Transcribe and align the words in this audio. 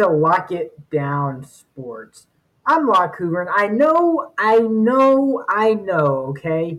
To 0.00 0.08
Locke 0.08 0.50
It 0.50 0.88
Down 0.90 1.44
Sports. 1.44 2.26
I'm 2.64 2.86
Locke 2.86 3.16
Hoover, 3.18 3.42
and 3.42 3.50
I 3.50 3.66
know, 3.66 4.32
I 4.38 4.60
know, 4.60 5.44
I 5.46 5.74
know, 5.74 6.28
okay? 6.28 6.78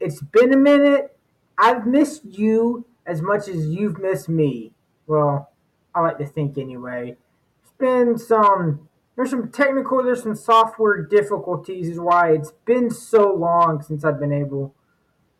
It's 0.00 0.22
been 0.22 0.54
a 0.54 0.56
minute. 0.56 1.14
I've 1.58 1.86
missed 1.86 2.24
you 2.24 2.86
as 3.04 3.20
much 3.20 3.46
as 3.46 3.66
you've 3.66 3.98
missed 3.98 4.30
me. 4.30 4.72
Well, 5.06 5.50
I 5.94 6.00
like 6.00 6.16
to 6.16 6.24
think 6.24 6.56
anyway. 6.56 7.18
It's 7.62 7.74
been 7.76 8.16
some, 8.16 8.88
there's 9.16 9.28
some 9.28 9.50
technical, 9.50 10.02
there's 10.02 10.22
some 10.22 10.34
software 10.34 11.02
difficulties, 11.02 11.90
is 11.90 12.00
why 12.00 12.32
it's 12.32 12.52
been 12.64 12.88
so 12.90 13.34
long 13.34 13.82
since 13.82 14.02
I've 14.02 14.18
been 14.18 14.32
able 14.32 14.74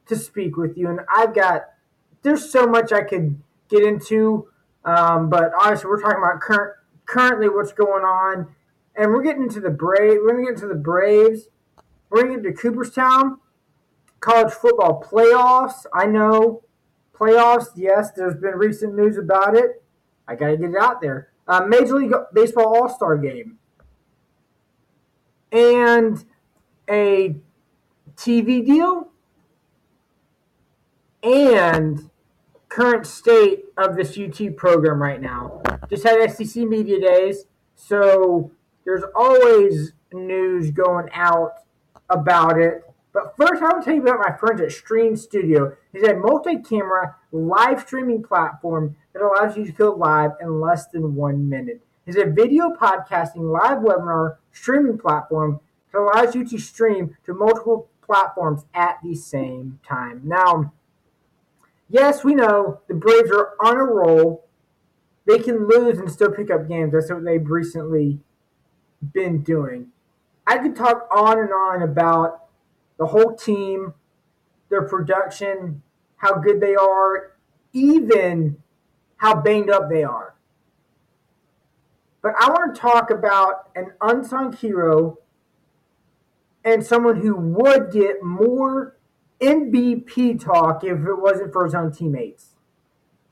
to 0.05 0.17
speak 0.17 0.59
with 0.59 0.77
you. 0.77 0.91
And 0.91 1.01
I've 1.09 1.35
got, 1.35 1.71
there's 2.21 2.53
so 2.53 2.67
much 2.67 2.93
I 2.93 3.01
could 3.01 3.41
get 3.71 3.85
into, 3.85 4.49
um, 4.85 5.31
but 5.31 5.53
obviously 5.59 5.89
we're 5.89 6.03
talking 6.03 6.19
about 6.19 6.43
current, 6.43 6.75
currently 7.13 7.49
what's 7.49 7.73
going 7.73 8.05
on, 8.05 8.49
and 8.97 9.11
we're 9.11 9.23
getting 9.23 9.43
into 9.43 9.61
the 9.61 9.71
Brave. 9.71 10.19
We're 10.23 10.33
gonna 10.33 10.45
get 10.45 10.55
into 10.55 10.69
the 10.69 10.75
Braves. 10.75 11.49
We're 12.09 12.23
gonna 12.23 12.41
get 12.41 12.45
to 12.45 12.53
Cooperstown 12.53 13.39
college 14.21 14.53
football 14.55 15.03
playoffs. 15.03 15.85
I 15.93 16.07
know 16.07 16.63
playoffs. 17.15 17.67
Yes, 17.77 18.13
there's 18.13 18.37
been 18.41 18.55
recent 18.55 18.95
news 18.95 19.19
about 19.19 19.55
it. 19.55 19.83
I 20.27 20.35
gotta 20.37 20.57
get 20.57 20.71
it 20.71 20.77
out 20.81 21.03
there. 21.03 21.29
Uh, 21.47 21.67
Major 21.67 21.97
League 21.97 22.15
Baseball 22.33 22.77
All 22.77 22.89
Star 22.89 23.19
Game 23.19 23.59
and 25.51 26.25
a 26.89 27.37
TV 28.17 28.65
deal 28.65 29.09
and 31.23 32.11
current 32.73 33.07
state 33.07 33.65
of 33.77 33.97
this 33.97 34.19
UT 34.19 34.57
program 34.57 35.03
right 35.03 35.21
now. 35.21 35.61
Just 35.91 36.05
had 36.05 36.31
SEC 36.33 36.65
Media 36.65 36.99
Days, 36.99 37.45
so 37.75 38.51
there's 38.87 39.03
always 39.15 39.93
news 40.13 40.71
going 40.71 41.09
out 41.13 41.53
about 42.09 42.59
it. 42.59 42.83
But 43.13 43.35
first, 43.37 43.63
I 43.63 43.67
want 43.67 43.83
to 43.83 43.85
tell 43.85 43.95
you 43.95 44.03
about 44.03 44.25
my 44.27 44.35
friends 44.39 44.63
at 44.63 44.73
Stream 44.73 45.17
Studio. 45.17 45.77
It's 45.93 46.09
a 46.09 46.15
multi-camera 46.15 47.17
live 47.31 47.83
streaming 47.83 48.23
platform 48.23 48.97
that 49.13 49.21
allows 49.21 49.55
you 49.55 49.67
to 49.67 49.73
go 49.73 49.91
live 49.93 50.31
in 50.41 50.61
less 50.61 50.87
than 50.87 51.15
one 51.15 51.51
minute. 51.51 51.83
It's 52.07 52.17
a 52.17 52.25
video 52.25 52.71
podcasting 52.71 53.53
live 53.53 53.79
webinar 53.79 54.37
streaming 54.51 54.97
platform 54.97 55.61
that 55.93 55.99
allows 55.99 56.35
you 56.35 56.49
to 56.49 56.59
stream 56.59 57.19
to 57.27 57.35
multiple 57.35 57.91
platforms 58.01 58.65
at 58.73 58.99
the 59.03 59.15
same 59.15 59.79
time. 59.87 60.23
Now, 60.25 60.73
yes, 61.93 62.25
we 62.25 62.35
know 62.35 62.81
the 62.89 62.95
Braves 62.95 63.31
are 63.31 63.51
on 63.61 63.77
a 63.77 63.85
roll. 63.85 64.49
They 65.27 65.39
can 65.39 65.69
lose 65.69 65.99
and 65.99 66.11
still 66.11 66.33
pick 66.33 66.51
up 66.51 66.67
games. 66.67 66.93
That's 66.93 67.11
what 67.11 67.25
they've 67.25 67.49
recently 67.49 68.19
been 69.13 69.43
doing. 69.43 69.89
I 70.47 70.59
could 70.59 70.75
talk 70.75 71.07
on 71.15 71.39
and 71.39 71.53
on 71.53 71.83
about 71.83 72.47
the 72.99 73.07
whole 73.07 73.37
team, 73.37 73.95
their 74.69 74.83
production, 74.83 75.83
how 76.17 76.35
good 76.35 76.61
they 76.61 76.75
are, 76.75 77.37
even 77.73 78.57
how 79.19 79.37
banged 79.41 79.71
up 79.71 79.89
they 79.89 80.03
are. 80.03 80.35
But 82.23 82.33
I 82.41 82.49
want 82.49 82.75
to 82.75 82.81
talk 82.81 83.11
about 83.11 83.71
an 83.77 83.93
unsung 84.01 84.53
hero 84.53 85.19
and 86.65 86.85
someone 86.85 87.21
who 87.21 87.35
would 87.35 87.93
get 87.93 88.23
more 88.23 88.97
MVP 89.43 90.43
talk 90.43 90.85
if 90.85 90.99
it 90.99 91.21
wasn't 91.21 91.53
for 91.53 91.65
his 91.65 91.75
own 91.75 91.93
teammates. 91.93 92.51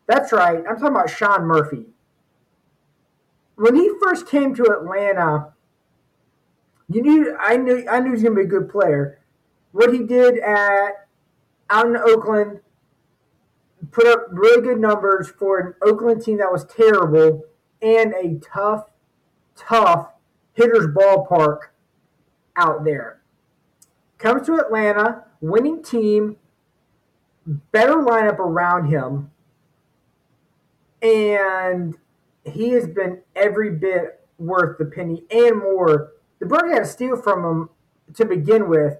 That's 0.06 0.32
right. 0.32 0.58
I'm 0.58 0.76
talking 0.76 0.88
about 0.88 1.08
Sean 1.08 1.44
Murphy. 1.44 1.86
When 3.54 3.76
he 3.76 3.90
first 4.02 4.26
came 4.26 4.54
to 4.56 4.64
Atlanta, 4.64 5.52
you 6.88 7.02
knew 7.02 7.36
I 7.38 7.56
knew 7.56 7.86
I 7.88 8.00
knew 8.00 8.06
he 8.06 8.12
was 8.12 8.22
going 8.22 8.34
to 8.34 8.40
be 8.40 8.46
a 8.46 8.50
good 8.50 8.68
player. 8.68 9.20
What 9.72 9.92
he 9.92 10.02
did 10.02 10.38
at 10.38 11.06
out 11.68 11.86
in 11.86 11.96
Oakland 11.96 12.60
put 13.92 14.06
up 14.06 14.26
really 14.30 14.62
good 14.62 14.80
numbers 14.80 15.28
for 15.28 15.58
an 15.58 15.74
Oakland 15.82 16.22
team 16.22 16.38
that 16.38 16.50
was 16.50 16.64
terrible 16.64 17.44
and 17.80 18.12
a 18.14 18.38
tough, 18.40 18.90
tough 19.56 20.08
hitter's 20.52 20.86
ballpark 20.86 21.70
out 22.56 22.84
there. 22.84 23.22
Comes 24.18 24.46
to 24.46 24.56
Atlanta, 24.56 25.24
winning 25.40 25.82
team, 25.82 26.36
better 27.72 27.94
lineup 27.94 28.38
around 28.38 28.88
him, 28.88 29.30
and 31.02 31.96
he 32.44 32.70
has 32.70 32.86
been 32.86 33.20
every 33.34 33.70
bit 33.70 34.20
worth 34.38 34.78
the 34.78 34.84
penny 34.84 35.24
and 35.30 35.58
more. 35.58 36.12
The 36.38 36.46
Browns 36.46 36.72
had 36.72 36.78
to 36.80 36.86
steal 36.86 37.16
from 37.16 37.44
him 37.44 37.70
to 38.14 38.24
begin 38.24 38.68
with, 38.68 38.98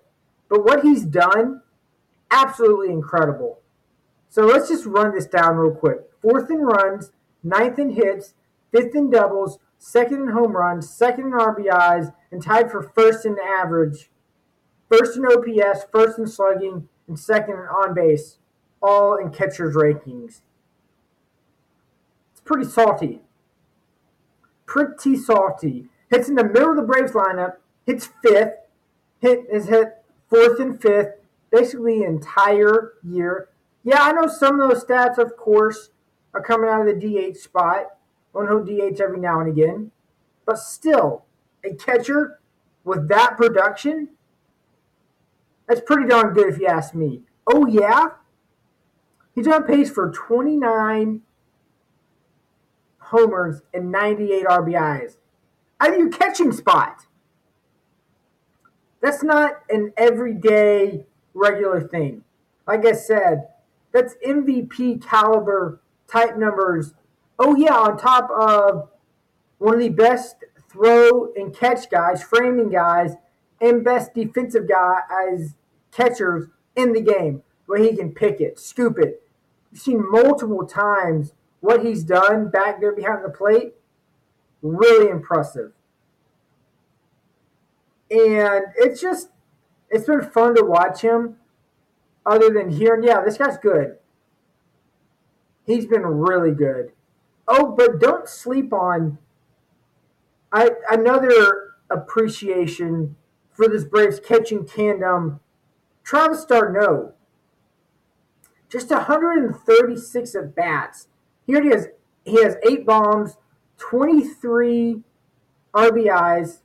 but 0.49 0.65
what 0.65 0.83
he's 0.83 1.05
done, 1.05 1.63
absolutely 2.31 2.91
incredible. 2.91 3.61
So 4.29 4.47
let's 4.47 4.69
just 4.69 4.87
run 4.87 5.15
this 5.15 5.27
down 5.27 5.57
real 5.57 5.75
quick. 5.75 6.01
Fourth 6.23 6.51
in 6.51 6.61
runs, 6.61 7.11
ninth 7.43 7.79
in 7.79 7.91
hits, 7.91 8.35
fifth 8.71 8.95
in 8.95 9.11
doubles, 9.11 9.59
second 9.79 10.23
in 10.23 10.29
home 10.29 10.53
runs, 10.53 10.89
second 10.89 11.27
in 11.27 11.33
RBIs, 11.33 12.15
and 12.31 12.43
tied 12.43 12.71
for 12.71 12.83
first 12.83 13.25
in 13.27 13.39
average, 13.39 14.10
first 14.91 15.17
in 15.17 15.25
OPS, 15.25 15.87
first 15.93 16.19
in 16.19 16.27
slugging, 16.27 16.89
and 17.09 17.19
second 17.19 17.55
in 17.55 17.61
on 17.61 17.95
base, 17.95 18.39
all 18.83 19.17
in 19.17 19.31
catcher's 19.31 19.77
rankings. 19.77 20.41
It's 22.33 22.41
pretty 22.45 22.69
salty. 22.69 23.21
Pretty 24.67 25.17
salty. 25.17 25.89
Hits 26.11 26.29
in 26.29 26.35
the 26.35 26.45
middle 26.45 26.71
of 26.71 26.77
the 26.77 26.83
Braves 26.83 27.13
lineup, 27.13 27.55
hits 27.87 28.11
fifth, 28.23 28.55
hit 29.21 29.45
is 29.51 29.69
hit 29.69 30.03
fourth 30.29 30.59
and 30.59 30.81
fifth, 30.81 31.15
basically 31.51 32.01
the 32.01 32.07
entire 32.07 32.95
year. 33.03 33.49
Yeah, 33.83 34.03
I 34.03 34.13
know 34.13 34.27
some 34.27 34.61
of 34.61 34.69
those 34.69 34.85
stats, 34.85 35.19
of 35.19 35.37
course, 35.37 35.91
are 36.35 36.43
coming 36.43 36.69
out 36.69 36.87
of 36.87 37.01
the 37.01 37.33
DH 37.33 37.37
spot. 37.37 37.87
One 38.33 38.47
who 38.47 38.65
DH 38.65 39.01
every 39.01 39.19
now 39.19 39.41
and 39.41 39.49
again. 39.49 39.91
But 40.47 40.59
still, 40.59 41.25
a 41.65 41.75
catcher 41.75 42.39
with 42.85 43.09
that 43.09 43.37
production, 43.37 44.11
that's 45.71 45.83
pretty 45.87 46.09
darn 46.09 46.35
good 46.35 46.53
if 46.53 46.59
you 46.59 46.67
ask 46.67 46.97
me. 46.97 47.21
Oh, 47.47 47.65
yeah? 47.65 48.09
He's 49.37 49.47
on 49.47 49.63
pace 49.63 49.89
for 49.89 50.11
29 50.11 51.21
homers 52.99 53.63
and 53.73 53.93
98 53.93 54.47
RBIs 54.47 55.19
out 55.81 55.93
of 55.93 55.97
your 55.97 56.09
catching 56.11 56.51
spot. 56.51 57.07
That's 59.01 59.23
not 59.23 59.61
an 59.71 59.93
everyday 59.97 61.07
regular 61.35 61.81
thing. 61.87 62.25
Like 62.67 62.85
I 62.85 62.93
said, 62.93 63.47
that's 63.93 64.17
MVP 64.27 65.01
caliber 65.01 65.81
type 66.09 66.37
numbers. 66.37 66.95
Oh 67.39 67.55
yeah, 67.55 67.77
on 67.77 67.97
top 67.97 68.29
of 68.31 68.89
one 69.59 69.75
of 69.75 69.81
the 69.81 69.89
best 69.89 70.35
throw 70.69 71.33
and 71.37 71.57
catch 71.57 71.89
guys, 71.91 72.25
framing 72.25 72.71
guys, 72.71 73.13
and 73.61 73.85
best 73.85 74.15
defensive 74.15 74.69
guys, 74.69 75.55
catchers 75.93 76.49
in 76.77 76.93
the 76.93 77.01
game, 77.01 77.43
where 77.67 77.83
he 77.83 77.97
can 77.97 78.13
pick 78.13 78.41
it, 78.41 78.59
scoop 78.59 78.99
it. 78.99 79.23
You've 79.71 79.81
seen 79.81 80.11
multiple 80.11 80.67
times 80.67 81.33
what 81.61 81.85
he's 81.85 82.03
done 82.03 82.51
back 82.51 82.81
there 82.81 82.95
behind 82.95 83.25
the 83.25 83.31
plate. 83.31 83.75
Really 84.63 85.09
impressive. 85.11 85.73
And 88.11 88.65
it's 88.77 89.01
just, 89.01 89.31
it's 89.89 90.07
been 90.07 90.23
fun 90.23 90.57
to 90.57 90.65
watch 90.65 91.03
him 91.03 91.37
other 92.27 92.51
than 92.51 92.71
hearing, 92.71 93.05
yeah, 93.05 93.23
this 93.25 93.39
guy's 93.39 93.59
good. 93.59 93.97
He's 95.65 95.87
been 95.87 96.05
really 96.05 96.53
good. 96.53 96.93
Oh, 97.47 97.75
but 97.77 98.01
don't 98.01 98.29
sleep 98.29 98.73
on 98.73 99.19
I, 100.53 100.71
another 100.91 101.75
appreciation 101.91 103.17
for 103.53 103.69
this 103.69 103.85
Braves 103.85 104.21
catching 104.21 104.67
tandem. 104.67 105.41
Travis 106.11 106.45
d'Arnaud, 106.45 107.13
just 108.69 108.91
136 108.91 110.35
at 110.35 110.57
bats. 110.57 111.07
Here 111.47 111.63
he 111.63 111.69
has 111.69 111.87
he 112.25 112.43
has 112.43 112.57
eight 112.69 112.85
bombs, 112.85 113.37
23 113.79 115.05
RBIs. 115.73 116.63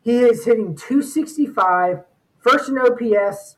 He 0.00 0.18
is 0.18 0.44
hitting 0.44 0.76
265, 0.76 2.04
first 2.38 2.68
in 2.68 2.78
OPS 2.78 3.56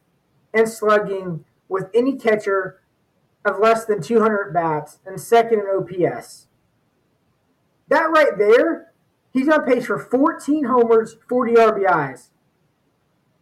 and 0.54 0.66
slugging 0.66 1.44
with 1.68 1.90
any 1.92 2.16
catcher 2.16 2.80
of 3.44 3.58
less 3.58 3.84
than 3.84 4.00
200 4.00 4.54
bats, 4.54 5.00
and 5.04 5.20
second 5.20 5.60
in 5.60 5.66
OPS. 5.66 6.46
That 7.88 8.04
right 8.04 8.38
there, 8.38 8.94
he's 9.34 9.50
on 9.50 9.66
pace 9.66 9.84
for 9.84 9.98
14 9.98 10.64
homers, 10.64 11.16
40 11.28 11.52
RBIs. 11.56 12.30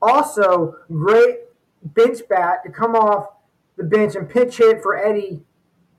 Also, 0.00 0.76
great 0.88 1.38
bench 1.82 2.20
bat 2.28 2.60
to 2.64 2.70
come 2.70 2.94
off 2.94 3.28
the 3.76 3.84
bench 3.84 4.14
and 4.14 4.28
pitch 4.28 4.58
hit 4.58 4.82
for 4.82 4.96
Eddie 4.96 5.42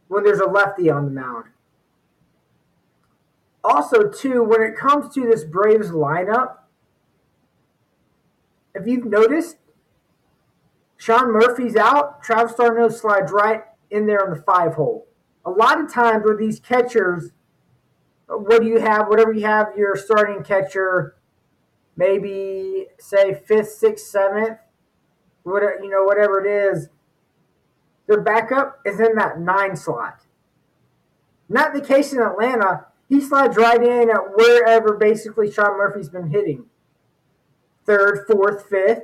when 0.08 0.24
there's 0.24 0.40
a 0.40 0.46
lefty 0.46 0.90
on 0.90 1.06
the 1.06 1.12
mound. 1.12 1.46
also, 3.64 4.10
too, 4.10 4.44
when 4.44 4.62
it 4.62 4.78
comes 4.78 5.14
to 5.14 5.22
this 5.22 5.44
Braves 5.44 5.92
lineup, 5.92 6.60
if 8.74 8.88
you've 8.88 9.06
noticed, 9.06 9.58
Sean 10.98 11.32
Murphy's 11.32 11.76
out. 11.76 12.24
Travis 12.24 12.56
d'Arnaud 12.56 12.90
slides 12.90 13.32
right 13.32 13.64
in 13.92 14.06
there 14.06 14.24
on 14.24 14.36
the 14.36 14.42
five 14.44 14.76
hole. 14.76 15.08
A 15.46 15.50
lot 15.50 15.80
of 15.80 15.92
times 15.92 16.24
with 16.26 16.40
these 16.40 16.60
catchers, 16.60 17.32
what 18.28 18.62
do 18.62 18.68
you 18.68 18.80
have? 18.80 19.08
Whatever 19.08 19.34
you 19.34 19.46
have, 19.46 19.68
your 19.78 19.96
starting 19.96 20.44
catcher, 20.44 21.17
maybe 21.98 22.88
say 23.00 23.34
fifth, 23.34 23.72
sixth, 23.72 24.06
seventh, 24.06 24.60
whatever 25.44 25.80
you 25.84 25.90
know, 25.90 26.04
whatever 26.04 26.46
it 26.46 26.50
is. 26.50 26.90
Their 28.08 28.22
backup 28.22 28.80
is 28.86 29.02
in 29.02 29.16
that 29.16 29.40
nine 29.40 29.76
slot. 29.76 30.22
Not 31.50 31.74
the 31.74 31.82
case 31.82 32.14
in 32.14 32.22
Atlanta. 32.22 32.86
He 33.10 33.20
slides 33.20 33.58
right 33.58 33.82
in 33.82 34.10
at 34.10 34.36
wherever 34.36 34.96
basically 34.96 35.52
Sean 35.52 35.78
Murphy's 35.78 36.10
been 36.10 36.30
hitting. 36.30 36.66
Third, 37.86 38.26
fourth, 38.30 38.70
fifth. 38.70 39.04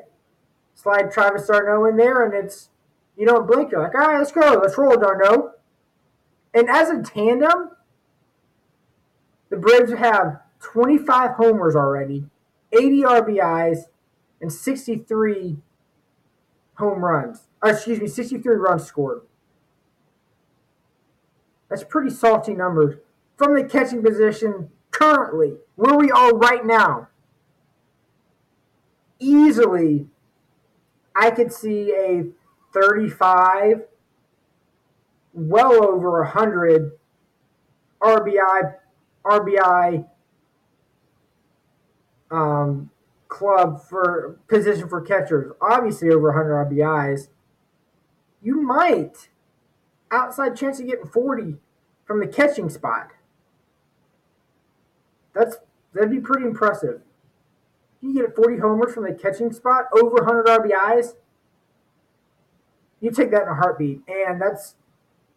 Slide 0.75 1.11
Travis 1.11 1.47
d'Arnaud 1.47 1.85
in 1.85 1.97
there, 1.97 2.25
and 2.25 2.33
it's 2.33 2.69
you 3.15 3.25
don't 3.25 3.47
blink. 3.47 3.71
You're 3.71 3.83
like, 3.83 3.95
all 3.95 4.01
right, 4.01 4.17
let's 4.17 4.31
go, 4.31 4.59
let's 4.61 4.77
roll, 4.77 4.97
d'Arnaud. 4.97 5.51
And 6.53 6.69
as 6.69 6.89
a 6.89 7.01
tandem, 7.01 7.71
the 9.49 9.57
Braves 9.57 9.93
have 9.93 10.41
25 10.59 11.31
homers 11.31 11.75
already, 11.75 12.25
80 12.73 13.01
RBIs, 13.03 13.77
and 14.41 14.51
63 14.51 15.57
home 16.75 17.05
runs. 17.05 17.47
Uh, 17.63 17.69
excuse 17.69 17.99
me, 17.99 18.07
63 18.07 18.55
runs 18.55 18.83
scored. 18.83 19.21
That's 21.69 21.83
pretty 21.83 22.09
salty 22.09 22.53
numbers 22.53 22.97
from 23.37 23.55
the 23.55 23.63
catching 23.63 24.03
position 24.03 24.69
currently, 24.91 25.53
where 25.75 25.95
we 25.95 26.11
are 26.11 26.35
right 26.35 26.65
now. 26.65 27.07
Easily, 29.19 30.07
I 31.15 31.31
could 31.31 31.53
see 31.53 31.93
a 31.93 32.25
35, 32.73 33.83
well 35.33 35.83
over 35.83 36.21
100 36.23 36.91
RBI 38.01 38.75
RBI 39.25 40.05
um, 42.33 42.89
club 43.27 43.81
for 43.87 44.39
position 44.47 44.89
for 44.89 44.99
catchers. 44.99 45.51
Obviously, 45.61 46.09
over 46.09 46.29
100 46.29 46.69
RBIs. 46.69 47.29
You 48.41 48.61
might 48.61 49.29
outside 50.11 50.57
chance 50.57 50.79
of 50.79 50.87
getting 50.87 51.05
40 51.07 51.55
from 52.05 52.19
the 52.19 52.27
catching 52.27 52.69
spot. 52.69 53.11
That's 55.33 55.57
that'd 55.93 56.11
be 56.11 56.19
pretty 56.19 56.45
impressive. 56.45 57.01
You 58.01 58.13
get 58.13 58.35
40 58.35 58.57
homers 58.57 58.93
from 58.93 59.03
the 59.03 59.13
catching 59.13 59.53
spot, 59.53 59.85
over 59.93 60.15
100 60.15 60.45
RBIs. 60.47 61.15
You 62.99 63.11
take 63.11 63.31
that 63.31 63.43
in 63.43 63.47
a 63.47 63.55
heartbeat, 63.55 64.01
and 64.07 64.41
that's 64.41 64.75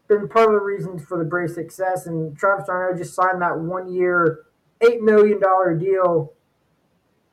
been 0.09 0.29
part 0.29 0.49
of 0.49 0.55
the 0.55 0.65
reasons 0.65 1.05
for 1.05 1.19
the 1.19 1.25
Braves' 1.25 1.55
success. 1.55 2.07
And 2.07 2.37
Travis 2.37 2.67
d'Arnaud 2.67 2.99
just 2.99 3.15
signed 3.15 3.41
that 3.43 3.59
one-year, 3.59 4.47
eight 4.81 5.01
million 5.01 5.41
dollar 5.41 5.75
deal 5.75 6.36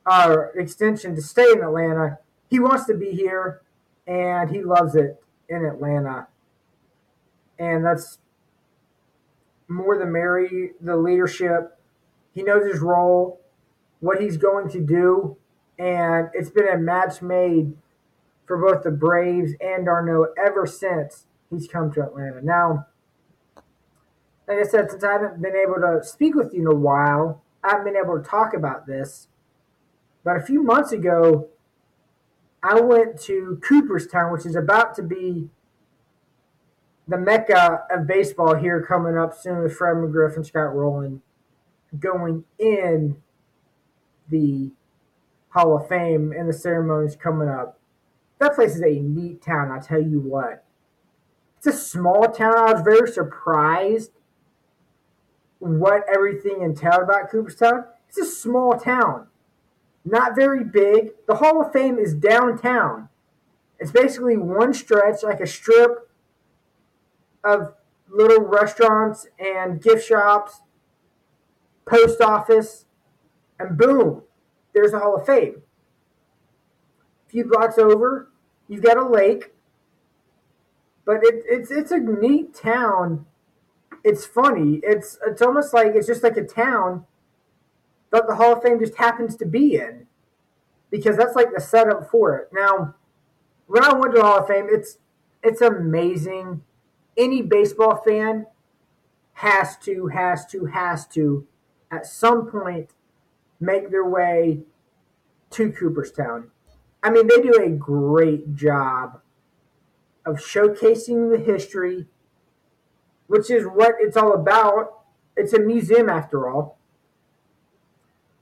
uh, 0.05 0.37
extension 0.55 1.15
to 1.15 1.21
stay 1.21 1.51
in 1.51 1.61
Atlanta. 1.61 2.19
He 2.49 2.59
wants 2.59 2.85
to 2.85 2.93
be 2.93 3.11
here, 3.11 3.61
and 4.05 4.49
he 4.49 4.63
loves 4.63 4.95
it 4.95 5.23
in 5.49 5.65
Atlanta. 5.65 6.27
And 7.57 7.85
that's 7.85 8.19
more 9.67 9.97
than 9.97 10.11
merry. 10.11 10.71
The 10.81 10.97
leadership, 10.97 11.77
he 12.33 12.43
knows 12.43 12.71
his 12.71 12.81
role, 12.81 13.41
what 13.99 14.21
he's 14.21 14.37
going 14.37 14.69
to 14.69 14.81
do, 14.81 15.37
and 15.79 16.29
it's 16.33 16.49
been 16.49 16.67
a 16.67 16.77
match 16.77 17.21
made 17.21 17.73
for 18.45 18.57
both 18.57 18.83
the 18.83 18.91
Braves 18.91 19.53
and 19.61 19.85
d'Arnaud 19.85 20.27
ever 20.37 20.65
since 20.65 21.25
he's 21.49 21.67
come 21.67 21.91
to 21.93 22.01
Atlanta. 22.01 22.41
Now, 22.41 22.87
like 24.47 24.59
I 24.59 24.63
said, 24.63 24.91
since 24.91 25.03
I 25.03 25.13
haven't 25.13 25.41
been 25.41 25.55
able 25.55 25.75
to 25.75 26.01
speak 26.03 26.35
with 26.35 26.53
you 26.53 26.61
in 26.61 26.67
a 26.67 26.75
while, 26.75 27.41
I 27.63 27.69
haven't 27.69 27.85
been 27.85 27.95
able 27.95 28.21
to 28.21 28.23
talk 28.23 28.53
about 28.53 28.85
this. 28.85 29.27
But 30.23 30.37
a 30.37 30.41
few 30.41 30.63
months 30.63 30.91
ago, 30.91 31.49
I 32.61 32.79
went 32.79 33.19
to 33.23 33.59
Cooperstown, 33.61 34.31
which 34.31 34.45
is 34.45 34.55
about 34.55 34.95
to 34.95 35.03
be 35.03 35.49
the 37.07 37.17
mecca 37.17 37.83
of 37.91 38.07
baseball 38.07 38.55
here 38.55 38.81
coming 38.81 39.17
up 39.17 39.33
soon 39.33 39.61
with 39.61 39.75
Fred 39.75 39.97
McGriff 39.97 40.35
and 40.35 40.45
Scott 40.45 40.73
Rolen 40.73 41.21
going 41.99 42.45
in 42.57 43.17
the 44.29 44.71
Hall 45.49 45.77
of 45.77 45.87
Fame 45.87 46.33
and 46.35 46.49
the 46.49 46.53
ceremonies 46.53 47.15
coming 47.15 47.49
up. 47.49 47.77
That 48.39 48.55
place 48.55 48.75
is 48.75 48.81
a 48.81 48.99
neat 48.99 49.41
town, 49.41 49.71
I'll 49.71 49.81
tell 49.81 50.01
you 50.01 50.19
what. 50.19 50.63
It's 51.57 51.67
a 51.67 51.73
small 51.73 52.23
town. 52.27 52.57
I 52.57 52.73
was 52.73 52.81
very 52.81 53.09
surprised 53.09 54.11
what 55.59 56.03
everything 56.13 56.61
entailed 56.61 57.03
about 57.03 57.29
Cooperstown. 57.29 57.85
It's 58.09 58.17
a 58.17 58.25
small 58.25 58.77
town, 58.77 59.27
not 60.05 60.35
very 60.35 60.63
big. 60.63 61.11
The 61.27 61.35
Hall 61.35 61.61
of 61.61 61.71
Fame 61.71 61.97
is 61.97 62.13
downtown. 62.13 63.09
It's 63.79 63.91
basically 63.91 64.37
one 64.37 64.73
stretch, 64.73 65.23
like 65.23 65.39
a 65.39 65.47
strip 65.47 66.09
of 67.43 67.73
little 68.09 68.45
restaurants 68.45 69.27
and 69.39 69.81
gift 69.81 70.07
shops, 70.07 70.61
post 71.85 72.21
office, 72.21 72.85
and 73.59 73.77
boom, 73.77 74.23
there's 74.73 74.91
the 74.91 74.99
Hall 74.99 75.15
of 75.15 75.25
Fame. 75.25 75.63
A 77.27 77.29
few 77.29 77.45
blocks 77.45 77.77
over, 77.77 78.31
you've 78.67 78.83
got 78.83 78.97
a 78.97 79.07
lake, 79.07 79.53
but 81.05 81.17
it, 81.23 81.43
it's 81.47 81.69
it's 81.71 81.91
a 81.91 81.99
neat 81.99 82.53
town. 82.53 83.25
It's 84.03 84.25
funny. 84.25 84.79
It's 84.83 85.17
it's 85.25 85.41
almost 85.41 85.73
like 85.73 85.93
it's 85.95 86.07
just 86.07 86.23
like 86.23 86.37
a 86.37 86.43
town 86.43 87.05
that 88.13 88.27
the 88.27 88.35
Hall 88.35 88.53
of 88.53 88.63
Fame 88.63 88.79
just 88.79 88.95
happens 88.95 89.35
to 89.35 89.45
be 89.45 89.75
in, 89.75 90.07
because 90.89 91.17
that's 91.17 91.35
like 91.35 91.53
the 91.53 91.59
setup 91.59 92.09
for 92.09 92.37
it. 92.37 92.49
Now, 92.53 92.95
when 93.67 93.83
I 93.83 93.91
went 93.93 94.13
to 94.13 94.21
the 94.21 94.25
Hall 94.25 94.39
of 94.39 94.47
Fame, 94.47 94.67
it's 94.69 94.99
it's 95.43 95.61
amazing 95.61 96.63
any 97.17 97.41
baseball 97.41 97.97
fan 97.97 98.45
has 99.33 99.77
to, 99.77 100.07
has 100.07 100.45
to, 100.45 100.65
has 100.65 101.05
to, 101.07 101.45
at 101.91 102.05
some 102.05 102.47
point, 102.49 102.91
make 103.59 103.91
their 103.91 104.05
way 104.05 104.61
to 105.49 105.71
Cooperstown. 105.71 106.51
I 107.01 107.09
mean, 107.09 107.27
they 107.27 107.41
do 107.41 107.61
a 107.61 107.69
great 107.69 108.55
job 108.55 109.19
of 110.25 110.37
showcasing 110.37 111.31
the 111.31 111.43
history, 111.43 112.07
which 113.27 113.49
is 113.49 113.65
what 113.65 113.95
it's 113.99 114.15
all 114.15 114.33
about. 114.33 115.01
It's 115.35 115.53
a 115.53 115.59
museum 115.59 116.09
after 116.09 116.47
all. 116.47 116.77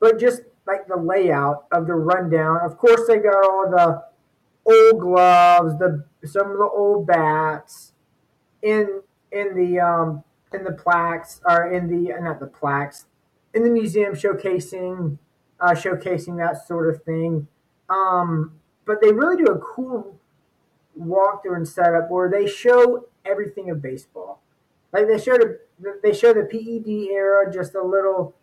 But 0.02 0.20
just 0.20 0.42
like 0.68 0.88
the 0.88 0.98
layout 0.98 1.68
of 1.72 1.88
the 1.88 1.96
rundown, 1.96 2.60
of 2.64 2.78
course, 2.78 3.08
they 3.08 3.20
got 3.20 3.46
all 3.46 3.70
the 3.70 4.04
old 4.66 5.00
gloves, 5.00 5.80
the 5.80 6.04
some 6.26 6.52
of 6.52 6.58
the 6.58 6.70
old 6.70 7.08
bats, 7.08 7.94
in 8.62 9.02
in 9.32 9.56
the 9.56 9.80
um, 9.80 10.24
in 10.52 10.66
the 10.66 10.74
plaques 10.74 11.40
or 11.46 11.72
in 11.72 11.88
the 11.88 12.14
not 12.20 12.42
the 12.42 12.48
plaques 12.48 13.06
in 13.54 13.64
the 13.64 13.70
museum 13.70 14.14
showcasing 14.14 15.18
uh, 15.60 15.72
showcasing 15.72 16.38
that 16.38 16.68
sort 16.68 16.94
of 16.94 17.04
thing. 17.04 17.48
Um, 17.90 18.54
but 18.86 19.02
they 19.02 19.12
really 19.12 19.38
do 19.38 19.52
a 19.52 19.60
cool 19.60 20.18
walkthrough 21.00 21.56
and 21.56 21.68
setup 21.68 22.10
where 22.10 22.30
they 22.30 22.48
show 22.48 23.08
everything 23.26 23.70
of 23.70 23.82
baseball. 23.82 24.42
Like 24.92 25.08
they 25.08 25.20
showed 25.20 25.42
a, 25.42 25.92
they 26.04 26.14
show 26.14 26.34
the 26.34 26.44
PED 26.44 27.14
era, 27.14 27.52
just 27.52 27.76
a 27.76 27.84
little. 27.84 28.36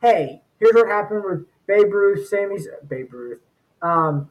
Hey, 0.00 0.42
here's 0.58 0.74
what 0.74 0.88
happened 0.88 1.24
with 1.24 1.46
Babe 1.66 1.92
Ruth, 1.92 2.28
Sammy 2.28 2.56
Babe 2.88 3.12
Ruth. 3.12 3.40
Um, 3.82 4.30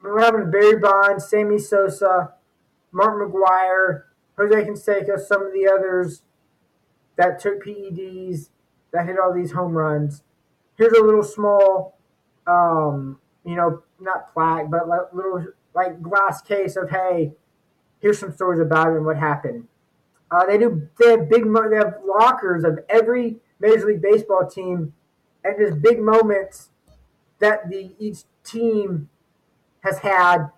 what 0.00 0.22
happened 0.22 0.50
Barry 0.52 0.78
Bonds, 0.78 1.28
Sammy 1.28 1.58
Sosa, 1.58 2.34
Mark 2.90 3.20
McGwire, 3.20 4.04
Jose 4.38 4.68
Canseco, 4.68 5.18
some 5.18 5.44
of 5.46 5.52
the 5.52 5.68
others 5.68 6.22
that 7.16 7.38
took 7.38 7.64
PEDs, 7.64 8.48
that 8.92 9.06
hit 9.06 9.16
all 9.18 9.32
these 9.32 9.52
home 9.52 9.72
runs. 9.72 10.22
Here's 10.76 10.92
a 10.92 11.02
little 11.02 11.22
small, 11.22 11.98
um, 12.46 13.18
you 13.44 13.54
know, 13.54 13.82
not 14.00 14.32
plaque, 14.32 14.70
but 14.70 14.88
like 14.88 15.12
little 15.12 15.46
like 15.74 16.02
glass 16.02 16.42
case 16.42 16.76
of 16.76 16.90
hey, 16.90 17.32
here's 18.00 18.18
some 18.18 18.32
stories 18.32 18.60
about 18.60 18.88
it 18.88 18.96
and 18.96 19.06
what 19.06 19.16
happened. 19.16 19.68
Uh, 20.30 20.46
they 20.46 20.58
do. 20.58 20.88
They 20.98 21.10
have 21.10 21.28
big. 21.28 21.44
They 21.44 21.76
have 21.76 21.98
lockers 22.06 22.64
of 22.64 22.78
every 22.88 23.36
Major 23.60 23.86
League 23.86 24.02
Baseball 24.02 24.48
team, 24.48 24.94
and 25.44 25.56
just 25.58 25.82
big 25.82 26.00
moments 26.00 26.70
that 27.38 27.68
the 27.68 27.92
each 27.98 28.18
team 28.44 29.08
has 29.82 29.98
had. 29.98 30.50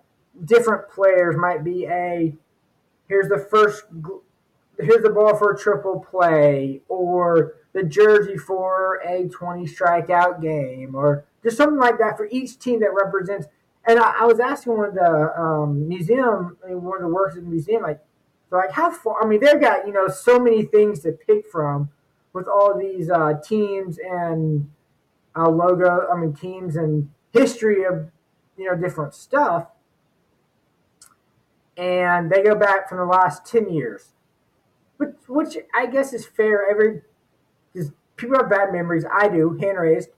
Different 0.44 0.88
players 0.88 1.36
might 1.36 1.62
be 1.62 1.86
a 1.86 2.34
here's 3.08 3.28
the 3.28 3.38
first 3.38 3.84
here's 4.78 5.02
the 5.02 5.10
ball 5.10 5.36
for 5.36 5.52
a 5.52 5.58
triple 5.58 6.00
play 6.00 6.80
or 6.88 7.54
the 7.72 7.82
jersey 7.84 8.36
for 8.36 9.00
a 9.04 9.28
20 9.28 9.66
strikeout 9.66 10.42
game 10.42 10.94
or 10.94 11.24
just 11.42 11.56
something 11.56 11.78
like 11.78 11.98
that 11.98 12.16
for 12.16 12.28
each 12.30 12.58
team 12.58 12.80
that 12.80 12.92
represents. 12.92 13.46
And 13.86 13.98
I, 13.98 14.22
I 14.22 14.24
was 14.24 14.40
asking 14.40 14.76
one 14.76 14.88
of 14.88 14.94
the 14.94 15.40
um, 15.40 15.86
museum, 15.86 16.56
one 16.62 16.96
of 16.96 17.02
the 17.02 17.14
workers 17.14 17.36
in 17.36 17.44
the 17.44 17.50
museum, 17.50 17.82
like, 17.82 18.00
so 18.50 18.56
like 18.56 18.72
how 18.72 18.90
far? 18.90 19.22
I 19.22 19.26
mean, 19.26 19.40
they've 19.40 19.60
got 19.60 19.86
you 19.86 19.92
know 19.92 20.08
so 20.08 20.38
many 20.38 20.62
things 20.62 21.00
to 21.00 21.12
pick 21.12 21.46
from 21.50 21.90
with 22.34 22.46
all 22.46 22.76
these 22.78 23.08
uh, 23.08 23.34
teams 23.42 23.98
and 23.98 24.70
uh, 25.34 25.48
logo. 25.48 26.06
I 26.12 26.20
mean, 26.20 26.34
teams 26.34 26.76
and 26.76 27.08
history 27.32 27.84
of 27.84 28.10
you 28.58 28.66
know 28.66 28.76
different 28.76 29.14
stuff. 29.14 29.68
And 31.76 32.30
they 32.30 32.42
go 32.42 32.54
back 32.54 32.88
from 32.88 32.98
the 32.98 33.06
last 33.06 33.46
ten 33.46 33.72
years, 33.72 34.10
which 34.98 35.14
which 35.26 35.56
I 35.74 35.86
guess 35.86 36.12
is 36.12 36.26
fair. 36.26 36.68
Every 36.68 37.00
because 37.72 37.92
people 38.16 38.36
have 38.36 38.50
bad 38.50 38.72
memories. 38.72 39.04
I 39.10 39.28
do, 39.28 39.56
hand 39.60 39.78
raised, 39.78 40.10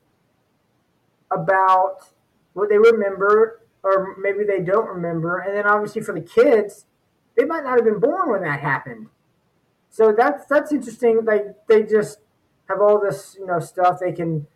about 1.30 2.08
what 2.54 2.68
they 2.68 2.78
remember, 2.78 3.62
or 3.82 4.16
maybe 4.18 4.44
they 4.44 4.60
don't 4.60 4.88
remember. 4.88 5.38
And 5.38 5.56
then 5.56 5.66
obviously 5.66 6.02
for 6.02 6.14
the 6.14 6.20
kids, 6.20 6.86
they 7.36 7.44
might 7.44 7.64
not 7.64 7.76
have 7.76 7.84
been 7.84 8.00
born 8.00 8.30
when 8.30 8.42
that 8.42 8.60
happened. 8.60 9.08
So 9.96 10.12
that's 10.14 10.44
that's 10.44 10.72
interesting. 10.72 11.24
Like 11.24 11.46
they 11.68 11.82
just 11.82 12.18
have 12.68 12.82
all 12.82 13.00
this, 13.00 13.34
you 13.40 13.46
know, 13.46 13.60
stuff 13.60 13.98
they 13.98 14.12
can 14.12 14.46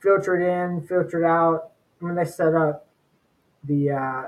filter 0.00 0.40
it 0.40 0.48
in, 0.48 0.80
filter 0.86 1.22
it 1.22 1.26
out 1.26 1.72
when 1.98 2.14
they 2.14 2.24
set 2.24 2.54
up 2.54 2.88
the, 3.64 3.90
uh, 3.90 4.22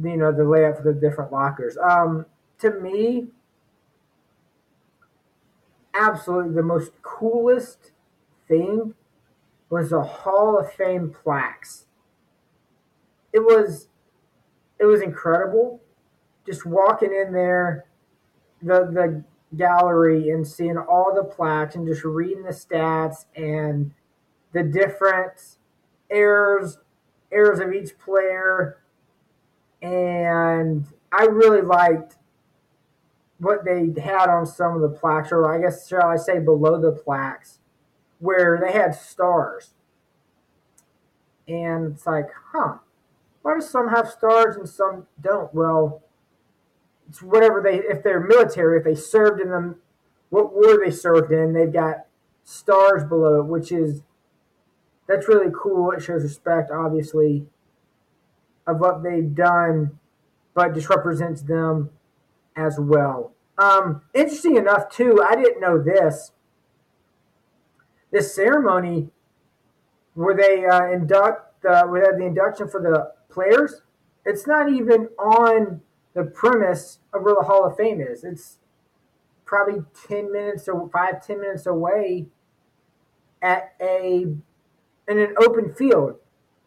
you 0.00 0.16
know, 0.16 0.30
the 0.30 0.44
layout 0.44 0.76
for 0.76 0.84
the 0.84 0.92
different 0.92 1.32
lockers. 1.32 1.76
Um, 1.78 2.26
to 2.60 2.70
me, 2.70 3.26
absolutely 5.94 6.54
the 6.54 6.62
most 6.62 6.92
coolest 7.02 7.90
thing 8.46 8.94
was 9.68 9.90
the 9.90 10.00
Hall 10.00 10.60
of 10.60 10.72
Fame 10.74 11.10
plaques. 11.10 11.86
It 13.32 13.40
was 13.40 13.88
it 14.78 14.84
was 14.84 15.02
incredible 15.02 15.80
just 16.46 16.64
walking 16.64 17.12
in 17.12 17.32
there 17.32 17.87
the 18.62 18.90
the 18.92 19.24
gallery 19.56 20.30
and 20.30 20.46
seeing 20.46 20.76
all 20.76 21.12
the 21.14 21.24
plaques 21.24 21.74
and 21.74 21.86
just 21.86 22.04
reading 22.04 22.42
the 22.42 22.50
stats 22.50 23.24
and 23.34 23.92
the 24.52 24.62
different 24.62 25.56
errors 26.10 26.78
errors 27.32 27.60
of 27.60 27.72
each 27.72 27.98
player 27.98 28.78
and 29.80 30.86
I 31.12 31.24
really 31.24 31.62
liked 31.62 32.16
what 33.38 33.64
they 33.64 33.92
had 34.00 34.28
on 34.28 34.46
some 34.46 34.74
of 34.74 34.82
the 34.82 34.88
plaques, 34.88 35.30
or 35.30 35.52
I 35.52 35.60
guess 35.60 35.88
shall 35.88 36.08
I 36.08 36.16
say 36.16 36.40
below 36.40 36.80
the 36.80 36.92
plaques, 36.92 37.60
where 38.18 38.58
they 38.60 38.72
had 38.72 38.94
stars. 38.94 39.74
And 41.46 41.92
it's 41.92 42.06
like, 42.06 42.26
huh, 42.52 42.78
why 43.42 43.54
do 43.54 43.60
some 43.60 43.88
have 43.88 44.08
stars 44.08 44.56
and 44.56 44.68
some 44.68 45.06
don't? 45.20 45.54
Well, 45.54 46.02
whatever 47.22 47.62
they, 47.62 47.76
if 47.76 48.02
they're 48.02 48.20
military, 48.20 48.78
if 48.78 48.84
they 48.84 48.94
served 48.94 49.40
in 49.40 49.50
them, 49.50 49.76
what 50.30 50.54
war 50.54 50.78
they 50.84 50.90
served 50.90 51.32
in, 51.32 51.52
they've 51.52 51.72
got 51.72 52.06
stars 52.44 53.04
below 53.04 53.42
which 53.42 53.72
is, 53.72 54.02
that's 55.06 55.28
really 55.28 55.50
cool. 55.54 55.90
It 55.92 56.02
shows 56.02 56.22
respect, 56.22 56.70
obviously, 56.70 57.46
of 58.66 58.78
what 58.78 59.02
they've 59.02 59.34
done, 59.34 59.98
but 60.54 60.74
just 60.74 60.90
represents 60.90 61.42
them 61.42 61.90
as 62.54 62.78
well. 62.78 63.32
Um, 63.56 64.02
interesting 64.14 64.56
enough, 64.56 64.90
too, 64.90 65.24
I 65.26 65.34
didn't 65.34 65.60
know 65.60 65.82
this. 65.82 66.32
This 68.10 68.34
ceremony 68.34 69.10
where 70.14 70.36
they 70.36 70.64
uh, 70.66 70.92
induct, 70.92 71.64
uh, 71.64 71.84
where 71.84 72.02
they 72.02 72.06
have 72.08 72.18
the 72.18 72.26
induction 72.26 72.68
for 72.68 72.80
the 72.80 73.12
players, 73.32 73.82
it's 74.24 74.46
not 74.46 74.70
even 74.70 75.08
on 75.18 75.80
the 76.14 76.24
premise 76.24 76.98
of 77.12 77.22
where 77.22 77.34
the 77.34 77.46
Hall 77.46 77.64
of 77.64 77.76
Fame 77.76 78.00
is. 78.00 78.24
It's 78.24 78.58
probably 79.44 79.82
10 80.06 80.32
minutes 80.32 80.68
or 80.68 80.88
five, 80.90 81.26
10 81.26 81.40
minutes 81.40 81.66
away 81.66 82.26
at 83.40 83.74
a 83.80 84.26
in 85.08 85.18
an 85.18 85.34
open 85.40 85.74
field. 85.74 86.16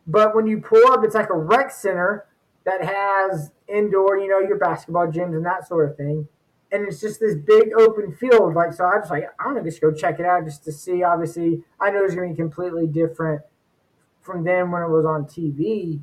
But 0.07 0.35
when 0.35 0.47
you 0.47 0.59
pull 0.59 0.91
up, 0.91 1.03
it's 1.03 1.15
like 1.15 1.29
a 1.29 1.37
rec 1.37 1.71
center 1.71 2.25
that 2.65 2.83
has 2.83 3.51
indoor, 3.67 4.17
you 4.17 4.27
know, 4.27 4.39
your 4.39 4.57
basketball 4.57 5.07
gyms 5.07 5.35
and 5.35 5.45
that 5.45 5.67
sort 5.67 5.89
of 5.89 5.97
thing. 5.97 6.27
And 6.71 6.87
it's 6.87 7.01
just 7.01 7.19
this 7.19 7.35
big 7.35 7.69
open 7.77 8.15
field. 8.15 8.55
Like, 8.55 8.73
so 8.73 8.85
I 8.85 8.97
was 8.97 9.09
like, 9.09 9.25
I'm 9.39 9.53
gonna 9.53 9.63
just 9.63 9.81
go 9.81 9.91
check 9.91 10.19
it 10.19 10.25
out 10.25 10.45
just 10.45 10.63
to 10.65 10.71
see. 10.71 11.03
Obviously, 11.03 11.63
I 11.79 11.91
know 11.91 12.03
it's 12.03 12.15
gonna 12.15 12.29
be 12.29 12.35
completely 12.35 12.87
different 12.87 13.41
from 14.21 14.43
then 14.43 14.71
when 14.71 14.81
it 14.81 14.89
was 14.89 15.05
on 15.05 15.25
TV. 15.25 16.01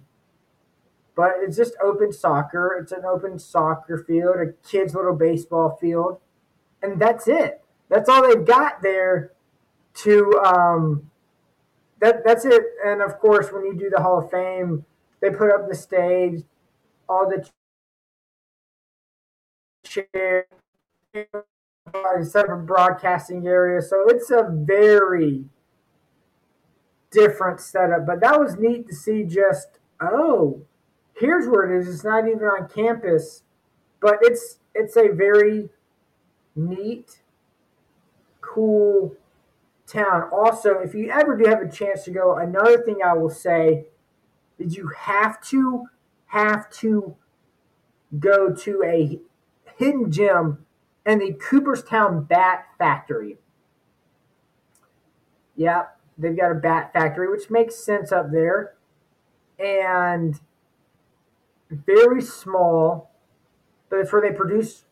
But 1.19 1.33
it's 1.43 1.57
just 1.57 1.75
open 1.83 2.13
soccer. 2.13 2.79
It's 2.81 2.93
an 2.93 3.05
open 3.05 3.41
soccer 3.41 3.99
field, 4.07 4.37
a 4.37 4.53
kid's 4.69 4.95
little 4.95 5.17
baseball 5.17 5.77
field, 5.81 6.21
and 6.81 7.03
that's 7.03 7.27
it. 7.27 7.61
That's 7.89 8.09
all 8.09 8.23
they've 8.23 8.47
got 8.47 8.83
there 8.83 9.33
to 9.95 10.41
um, 10.45 11.11
that 12.01 12.23
that's 12.25 12.45
it. 12.45 12.63
And 12.87 13.03
of 13.03 13.19
course, 13.19 13.51
when 13.51 13.65
you 13.65 13.75
do 13.77 13.91
the 13.91 14.01
Hall 14.01 14.21
of 14.21 14.31
Fame, 14.31 14.85
they 15.21 15.31
put 15.31 15.51
up 15.51 15.69
the 15.69 15.75
stage, 15.75 16.45
all 17.09 17.29
the 17.29 17.49
chairs, 19.85 20.47
set 22.23 22.45
up 22.45 22.51
a 22.51 22.63
broadcasting 22.63 23.45
area. 23.45 23.83
So 23.83 24.09
it's 24.09 24.31
a 24.31 24.49
very 24.49 25.47
different 27.11 27.59
setup. 27.59 28.07
But 28.07 28.21
that 28.21 28.39
was 28.39 28.57
neat 28.57 28.87
to 28.87 28.95
see. 28.95 29.25
Just 29.25 29.81
oh, 30.01 30.63
here's 31.19 31.49
where 31.49 31.73
it 31.73 31.81
is. 31.81 31.89
It's 31.93 32.05
not 32.05 32.27
even 32.29 32.45
on 32.45 32.69
campus, 32.69 33.43
but 34.01 34.19
it's 34.23 34.59
it's 34.75 34.97
a 34.97 35.09
very 35.09 35.71
neat, 36.55 37.23
cool 38.41 39.15
town. 39.87 40.29
Also, 40.33 40.79
if 40.79 40.95
you 40.95 41.11
ever 41.11 41.37
do 41.37 41.49
have 41.49 41.63
a 41.63 41.71
chance 41.71 42.05
to 42.05 42.11
go, 42.11 42.37
another 42.37 42.79
thing 42.79 42.99
I 43.05 43.15
will 43.15 43.31
say 43.31 43.87
is 44.59 44.77
you 44.77 44.89
have 44.97 45.41
to 45.49 45.87
have 46.27 46.71
to 46.71 47.17
go 48.19 48.53
to 48.55 48.83
a 48.85 49.21
hidden 49.77 50.11
gem 50.11 50.65
in 51.07 51.19
the 51.19 51.33
Cooperstown 51.33 52.25
Bat 52.25 52.67
Factory. 52.77 53.39
Yep, 55.57 55.99
they've 56.19 56.37
got 56.37 56.53
a 56.53 56.55
bat 56.55 56.93
factory, 56.93 57.29
which 57.29 57.51
makes 57.51 57.75
sense 57.75 58.13
up 58.13 58.31
there. 58.31 58.75
And 59.59 60.39
very 61.71 62.23
small, 62.23 63.11
but 63.89 63.99
it's 64.01 64.13
where 64.13 64.23
they 64.23 64.37
produce 64.37 64.85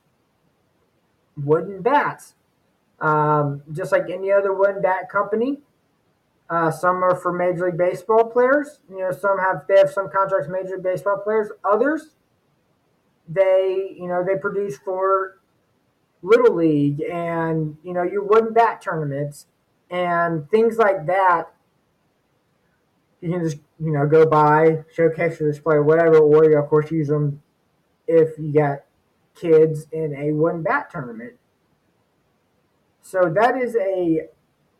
wooden 1.36 1.82
bats. 1.82 2.34
Um, 3.00 3.62
just 3.72 3.92
like 3.92 4.08
any 4.10 4.32
other 4.32 4.54
wooden 4.54 4.80
bat 4.80 5.10
company. 5.10 5.58
Uh, 6.48 6.70
some 6.70 7.02
are 7.02 7.14
for 7.14 7.32
Major 7.32 7.66
League 7.66 7.76
Baseball 7.76 8.24
players. 8.24 8.80
You 8.88 8.98
know, 8.98 9.10
some 9.10 9.38
have 9.38 9.66
they 9.68 9.76
have 9.78 9.90
some 9.90 10.08
contracts 10.08 10.48
Major 10.48 10.76
League 10.76 10.84
Baseball 10.84 11.18
players. 11.18 11.50
Others, 11.64 12.14
they 13.28 13.94
you 13.98 14.06
know 14.06 14.24
they 14.24 14.36
produce 14.36 14.78
for 14.78 15.40
Little 16.22 16.54
League 16.54 17.02
and 17.02 17.76
you 17.82 17.92
know 17.92 18.02
your 18.02 18.24
wooden 18.24 18.52
bat 18.52 18.80
tournaments 18.80 19.46
and 19.90 20.50
things 20.50 20.78
like 20.78 21.06
that. 21.06 21.52
You 23.20 23.32
can 23.32 23.42
just 23.42 23.58
you 23.78 23.92
know 23.92 24.06
go 24.06 24.26
by, 24.26 24.84
showcase 24.94 25.40
your 25.40 25.50
display, 25.50 25.76
or 25.76 25.82
whatever, 25.82 26.18
or 26.18 26.44
you 26.50 26.58
of 26.58 26.68
course 26.68 26.90
use 26.90 27.08
them 27.08 27.42
if 28.06 28.38
you 28.38 28.52
got 28.52 28.80
kids 29.34 29.86
in 29.92 30.14
a 30.14 30.32
wooden 30.32 30.62
bat 30.62 30.90
tournament. 30.90 31.34
So 33.02 33.32
that 33.34 33.56
is 33.56 33.76
a 33.76 34.28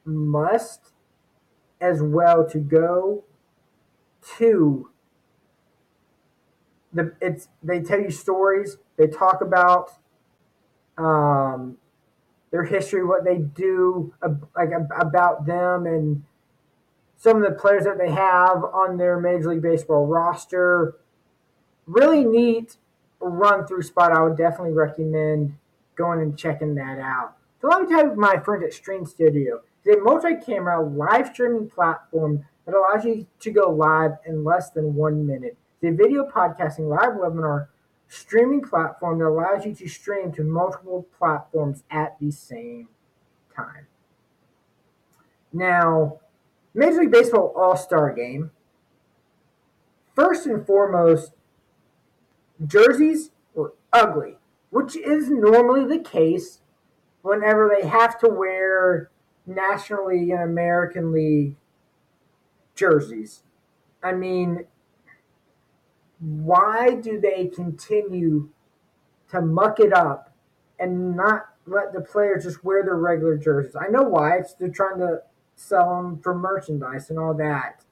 must 0.05 0.93
as 1.81 2.03
well 2.03 2.49
to 2.49 2.59
go 2.59 3.25
to 4.39 4.91
the 6.93 7.13
it's 7.21 7.49
they 7.63 7.81
tell 7.81 8.01
you 8.01 8.11
stories 8.11 8.79
they 8.97 9.07
talk 9.07 9.41
about 9.43 9.91
um, 10.97 11.77
their 12.51 12.65
history 12.65 13.05
what 13.05 13.25
they 13.25 13.39
do 13.39 14.15
like 14.57 14.71
about 14.99 15.47
them 15.47 15.87
and 15.87 16.25
some 17.17 17.43
of 17.43 17.43
the 17.43 17.59
players 17.59 17.85
that 17.85 17.99
they 17.99 18.11
have 18.11 18.63
on 18.65 18.97
their 18.97 19.19
major 19.19 19.51
league 19.51 19.63
baseball 19.63 20.07
roster 20.07 20.97
really 21.87 22.25
neat 22.25 22.77
run 23.21 23.67
through 23.67 23.83
spot 23.83 24.13
i 24.13 24.23
would 24.23 24.37
definitely 24.37 24.73
recommend 24.73 25.57
going 25.97 26.21
and 26.21 26.39
checking 26.39 26.75
that 26.75 26.99
out 26.99 27.37
so 27.61 27.69
let 27.69 27.83
me 27.83 27.89
tell 27.89 27.99
you 27.99 28.13
about 28.13 28.19
my 28.19 28.39
friends 28.39 28.65
at 28.65 28.73
stream 28.73 29.05
studio 29.05 29.61
it's 29.85 29.97
a 29.97 30.03
multi-camera 30.03 30.83
live 30.83 31.29
streaming 31.29 31.71
platform 31.71 32.45
that 32.67 32.75
allows 32.75 33.05
you 33.05 33.27
to 33.41 33.51
go 33.51 33.71
live 33.71 34.13
in 34.27 34.45
less 34.45 34.71
than 34.71 34.95
one 34.95 35.27
minute. 35.27 35.57
It's 35.81 35.95
a 35.95 35.97
video 35.97 36.29
podcasting 36.29 36.89
live 36.89 37.13
webinar 37.13 37.69
streaming 38.09 38.63
platform 38.63 39.19
that 39.21 39.27
allows 39.27 39.65
you 39.65 39.75
to 39.77 39.89
stream 39.89 40.33
to 40.33 40.43
multiple 40.43 41.07
platforms 41.17 41.85
at 41.91 42.19
the 42.21 42.31
same 42.31 42.89
time. 43.55 43.87
Now, 45.53 46.19
Major 46.77 47.01
League 47.01 47.11
Baseball 47.11 47.55
All 47.57 47.75
Star 47.75 48.13
Game. 48.13 48.51
First 50.15 50.47
and 50.47 50.65
foremost, 50.67 51.33
jerseys 52.65 53.31
were 53.55 53.73
ugly, 53.95 54.37
which 54.69 54.95
is 54.95 55.31
normally 55.31 55.87
the 55.87 56.03
case 56.03 56.61
whenever 57.23 57.75
they 57.75 57.89
have 57.89 58.19
to 58.21 58.29
wear 58.29 59.11
National 59.47 60.09
League 60.09 60.29
and 60.29 60.43
American 60.43 61.13
League 61.13 61.57
jerseys. 62.75 63.43
I 64.03 64.13
mean, 64.13 64.67
why 66.21 66.95
do 66.95 67.19
they 67.19 67.47
continue 67.47 68.51
to 69.31 69.41
muck 69.41 69.81
it 69.81 69.95
up 69.95 70.35
and 70.79 71.17
not 71.17 71.55
let 71.67 71.95
the 71.95 72.03
players 72.03 72.45
just 72.45 72.63
wear 72.63 72.85
their 72.85 72.97
regular 72.97 73.39
jerseys? 73.39 73.77
I 73.77 73.89
know 73.89 74.03
why. 74.03 74.37
It's 74.37 74.53
they're 74.55 74.69
trying 74.69 74.99
to 74.99 75.23
sell 75.57 75.97
them 75.97 76.21
for 76.21 76.35
merchandise 76.35 77.11
and 77.11 77.19
all 77.19 77.35
that. 77.35 77.85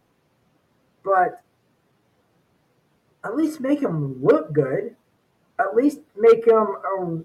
But 1.03 1.43
at 3.25 3.35
least 3.35 3.61
make 3.61 3.81
them 3.81 4.23
look 4.23 4.53
good. 4.53 4.95
At 5.59 5.75
least 5.75 6.01
make 6.17 6.45
them. 6.45 6.77
Um, 6.87 7.25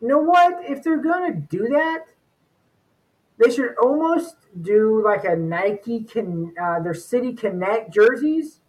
you 0.00 0.08
know 0.08 0.18
what? 0.18 0.64
If 0.68 0.82
they're 0.82 1.02
gonna 1.02 1.34
do 1.34 1.68
that, 1.68 2.06
they 3.38 3.50
should 3.50 3.74
almost 3.80 4.36
do 4.60 5.02
like 5.04 5.24
a 5.24 5.36
Nike 5.36 6.04
can 6.04 6.54
uh, 6.60 6.80
their 6.80 6.94
City 6.94 7.32
Connect 7.32 7.92
jerseys 7.92 8.60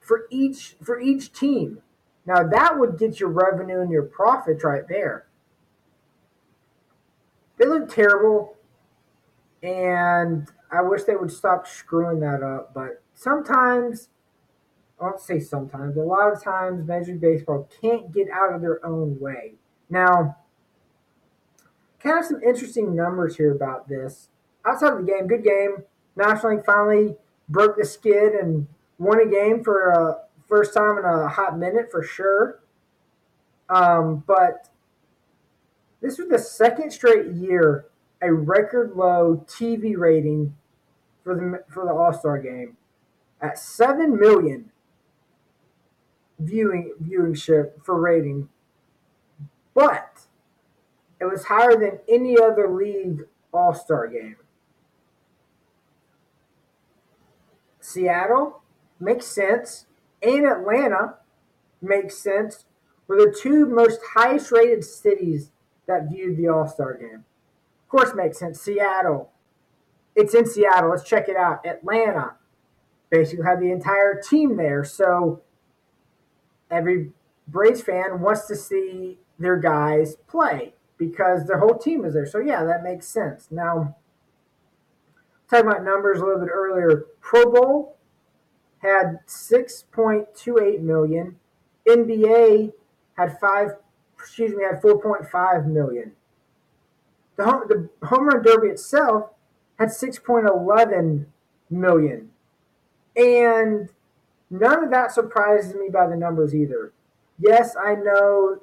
for 0.00 0.26
each 0.30 0.76
for 0.82 1.00
each 1.00 1.32
team. 1.32 1.78
Now 2.26 2.46
that 2.46 2.78
would 2.78 2.98
get 2.98 3.20
your 3.20 3.30
revenue 3.30 3.80
and 3.80 3.90
your 3.90 4.02
profits 4.02 4.64
right 4.64 4.86
there. 4.88 5.26
They 7.56 7.66
look 7.66 7.88
terrible, 7.88 8.56
and 9.62 10.48
I 10.70 10.82
wish 10.82 11.04
they 11.04 11.16
would 11.16 11.30
stop 11.30 11.66
screwing 11.66 12.20
that 12.20 12.42
up. 12.42 12.74
But 12.74 13.02
sometimes, 13.14 14.08
I 15.00 15.04
won't 15.04 15.20
say 15.20 15.38
sometimes, 15.38 15.96
a 15.96 16.00
lot 16.00 16.32
of 16.32 16.42
times, 16.42 16.86
Major 16.86 17.12
League 17.12 17.20
Baseball 17.20 17.68
can't 17.80 18.12
get 18.12 18.28
out 18.30 18.52
of 18.52 18.60
their 18.60 18.84
own 18.84 19.18
way. 19.20 19.54
Now, 19.88 20.36
kind 22.00 22.18
of 22.18 22.24
some 22.24 22.42
interesting 22.42 22.94
numbers 22.94 23.36
here 23.36 23.52
about 23.52 23.88
this. 23.88 24.28
Outside 24.66 24.92
of 24.92 25.06
the 25.06 25.12
game, 25.12 25.26
good 25.26 25.44
game. 25.44 25.84
National 26.16 26.56
League 26.56 26.64
finally 26.64 27.16
broke 27.48 27.76
the 27.76 27.84
skid 27.84 28.32
and 28.32 28.66
won 28.98 29.20
a 29.20 29.26
game 29.26 29.62
for 29.62 29.90
a 29.90 30.16
first 30.48 30.74
time 30.74 30.98
in 30.98 31.04
a 31.04 31.28
hot 31.28 31.58
minute 31.58 31.90
for 31.90 32.02
sure. 32.02 32.60
Um, 33.68 34.24
but 34.26 34.68
this 36.04 36.18
was 36.18 36.28
the 36.28 36.38
second 36.38 36.90
straight 36.90 37.32
year 37.32 37.86
a 38.20 38.30
record 38.30 38.92
low 38.94 39.42
TV 39.48 39.96
rating 39.96 40.54
for 41.22 41.34
the 41.34 41.64
for 41.72 41.86
the 41.86 41.92
All 41.94 42.12
Star 42.12 42.38
game 42.38 42.76
at 43.40 43.58
seven 43.58 44.20
million 44.20 44.70
viewing 46.38 46.92
viewership 47.02 47.82
for 47.82 47.98
rating, 47.98 48.50
but 49.72 50.26
it 51.18 51.24
was 51.24 51.46
higher 51.46 51.74
than 51.74 52.00
any 52.06 52.36
other 52.38 52.68
league 52.68 53.22
All 53.50 53.72
Star 53.72 54.06
game. 54.06 54.36
Seattle 57.80 58.60
makes 59.00 59.24
sense, 59.24 59.86
and 60.22 60.44
Atlanta 60.44 61.14
makes 61.80 62.18
sense. 62.18 62.66
Were 63.08 63.16
the 63.16 63.34
two 63.38 63.64
most 63.64 64.00
highest 64.14 64.52
rated 64.52 64.84
cities 64.84 65.50
that 65.86 66.08
viewed 66.10 66.36
the 66.36 66.48
All 66.48 66.66
Star 66.66 66.94
game. 66.94 67.24
Of 67.84 67.88
course, 67.88 68.14
makes 68.14 68.38
sense. 68.38 68.60
Seattle. 68.60 69.30
It's 70.16 70.34
in 70.34 70.46
Seattle. 70.46 70.90
Let's 70.90 71.04
check 71.04 71.28
it 71.28 71.36
out. 71.36 71.66
Atlanta. 71.66 72.34
Basically, 73.10 73.44
have 73.44 73.60
the 73.60 73.70
entire 73.70 74.20
team 74.20 74.56
there. 74.56 74.84
So 74.84 75.42
every 76.70 77.12
Braves 77.46 77.82
fan 77.82 78.20
wants 78.20 78.46
to 78.46 78.56
see 78.56 79.18
their 79.38 79.56
guys 79.56 80.16
play 80.26 80.74
because 80.96 81.46
their 81.46 81.58
whole 81.58 81.76
team 81.78 82.04
is 82.04 82.14
there. 82.14 82.26
So 82.26 82.38
yeah, 82.38 82.64
that 82.64 82.82
makes 82.82 83.06
sense. 83.06 83.48
Now, 83.50 83.96
talking 85.50 85.68
about 85.68 85.84
numbers 85.84 86.20
a 86.20 86.24
little 86.24 86.40
bit 86.40 86.50
earlier, 86.52 87.06
Pro 87.20 87.52
Bowl 87.52 87.96
had 88.78 89.20
6.28 89.26 90.80
million. 90.80 91.36
NBA 91.86 92.72
had 93.16 93.38
five 93.38 93.70
excuse 94.24 94.54
me, 94.54 94.64
had 94.64 94.80
4.5 94.80 95.66
million. 95.66 96.12
The 97.36 97.44
home, 97.44 97.62
the 97.68 98.06
home 98.06 98.28
run 98.28 98.42
derby 98.42 98.68
itself 98.68 99.30
had 99.78 99.90
6.11 99.90 101.26
million. 101.68 102.30
And 103.16 103.90
none 104.48 104.84
of 104.84 104.90
that 104.90 105.12
surprises 105.12 105.74
me 105.74 105.88
by 105.92 106.06
the 106.06 106.16
numbers 106.16 106.54
either. 106.54 106.92
Yes, 107.38 107.76
I 107.76 107.96
know 107.96 108.60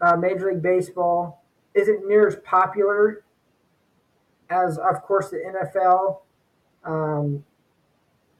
uh, 0.00 0.16
Major 0.16 0.50
League 0.50 0.62
Baseball 0.62 1.42
isn't 1.74 2.08
near 2.08 2.26
as 2.26 2.36
popular 2.36 3.22
as, 4.48 4.78
of 4.78 5.02
course, 5.02 5.28
the 5.28 5.38
NFL. 5.38 6.20
Um, 6.84 7.44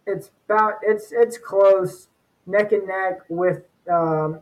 it's 0.06 0.30
about 0.46 0.74
it's 0.82 1.12
it's 1.12 1.38
close, 1.38 2.08
neck 2.46 2.72
and 2.72 2.88
neck 2.88 3.20
with 3.28 3.62
um, 3.90 4.40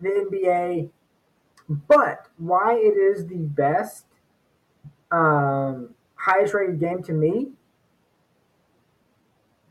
the 0.00 0.08
NBA 0.08 0.90
but 1.68 2.26
why 2.38 2.74
it 2.74 2.96
is 2.96 3.26
the 3.26 3.36
best, 3.36 4.06
um, 5.10 5.90
highest 6.14 6.54
rated 6.54 6.80
game 6.80 7.02
to 7.02 7.12
me 7.12 7.48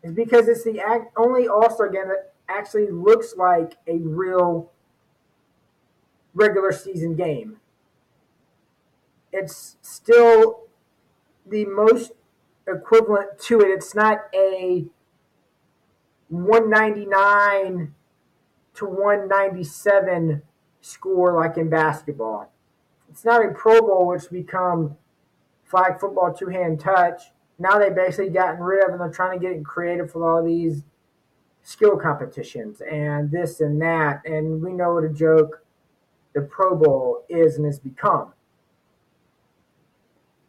is 0.04 0.14
because 0.14 0.48
it's 0.48 0.64
the 0.64 0.80
only 1.16 1.48
All 1.48 1.70
Star 1.70 1.90
game 1.90 2.08
that 2.08 2.34
actually 2.48 2.90
looks 2.90 3.36
like 3.36 3.78
a 3.88 3.98
real 3.98 4.72
regular 6.34 6.72
season 6.72 7.16
game. 7.16 7.58
It's 9.34 9.78
still 9.82 10.68
the 11.46 11.66
most 11.66 12.12
equivalent 12.68 13.40
to 13.40 13.60
it. 13.62 13.68
It's 13.68 13.96
not 13.96 14.26
a 14.34 14.86
199 16.30 17.94
to 18.76 18.86
197 18.86 20.42
score 20.82 21.34
like 21.34 21.58
in 21.58 21.70
basketball. 21.70 22.52
It's 23.10 23.26
not 23.26 23.46
a 23.46 23.52
Pro 23.54 23.82
Bowl, 23.82 24.08
which 24.08 24.30
become 24.30 24.98
flag 25.64 26.00
football 26.00 26.34
two 26.34 26.48
hand 26.48 26.80
touch. 26.80 27.32
Now 27.60 27.80
they've 27.80 27.96
basically 27.96 28.30
gotten 28.30 28.60
rid 28.60 28.84
of 28.84 28.92
and 28.92 29.02
they're 29.02 29.10
trying 29.10 29.40
to 29.40 29.46
get 29.46 29.66
creative 29.66 30.14
with 30.14 30.24
all 30.24 30.44
these 30.44 30.84
skill 31.64 31.98
competitions 31.98 32.82
and 32.82 33.32
this 33.32 33.60
and 33.60 33.82
that. 33.82 34.22
And 34.26 34.62
we 34.62 34.72
know 34.72 34.94
what 34.94 35.04
a 35.04 35.10
joke 35.10 35.64
the 36.34 36.42
Pro 36.42 36.76
Bowl 36.76 37.24
is 37.30 37.58
and 37.58 37.66
has 37.66 37.80
become. 37.80 38.34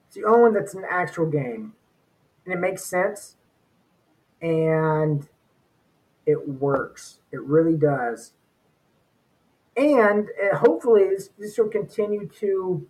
It's 0.06 0.16
the 0.16 0.24
only 0.24 0.42
one 0.42 0.54
that's 0.54 0.74
an 0.74 0.84
actual 0.88 1.26
game. 1.26 1.72
And 2.44 2.54
it 2.54 2.58
makes 2.58 2.84
sense. 2.84 3.36
And 4.40 5.28
it 6.26 6.48
works. 6.48 7.20
It 7.32 7.42
really 7.42 7.76
does 7.76 8.32
and 9.78 10.28
uh, 10.42 10.56
hopefully 10.56 11.08
this, 11.08 11.30
this 11.38 11.56
will 11.56 11.68
continue 11.68 12.28
to 12.40 12.84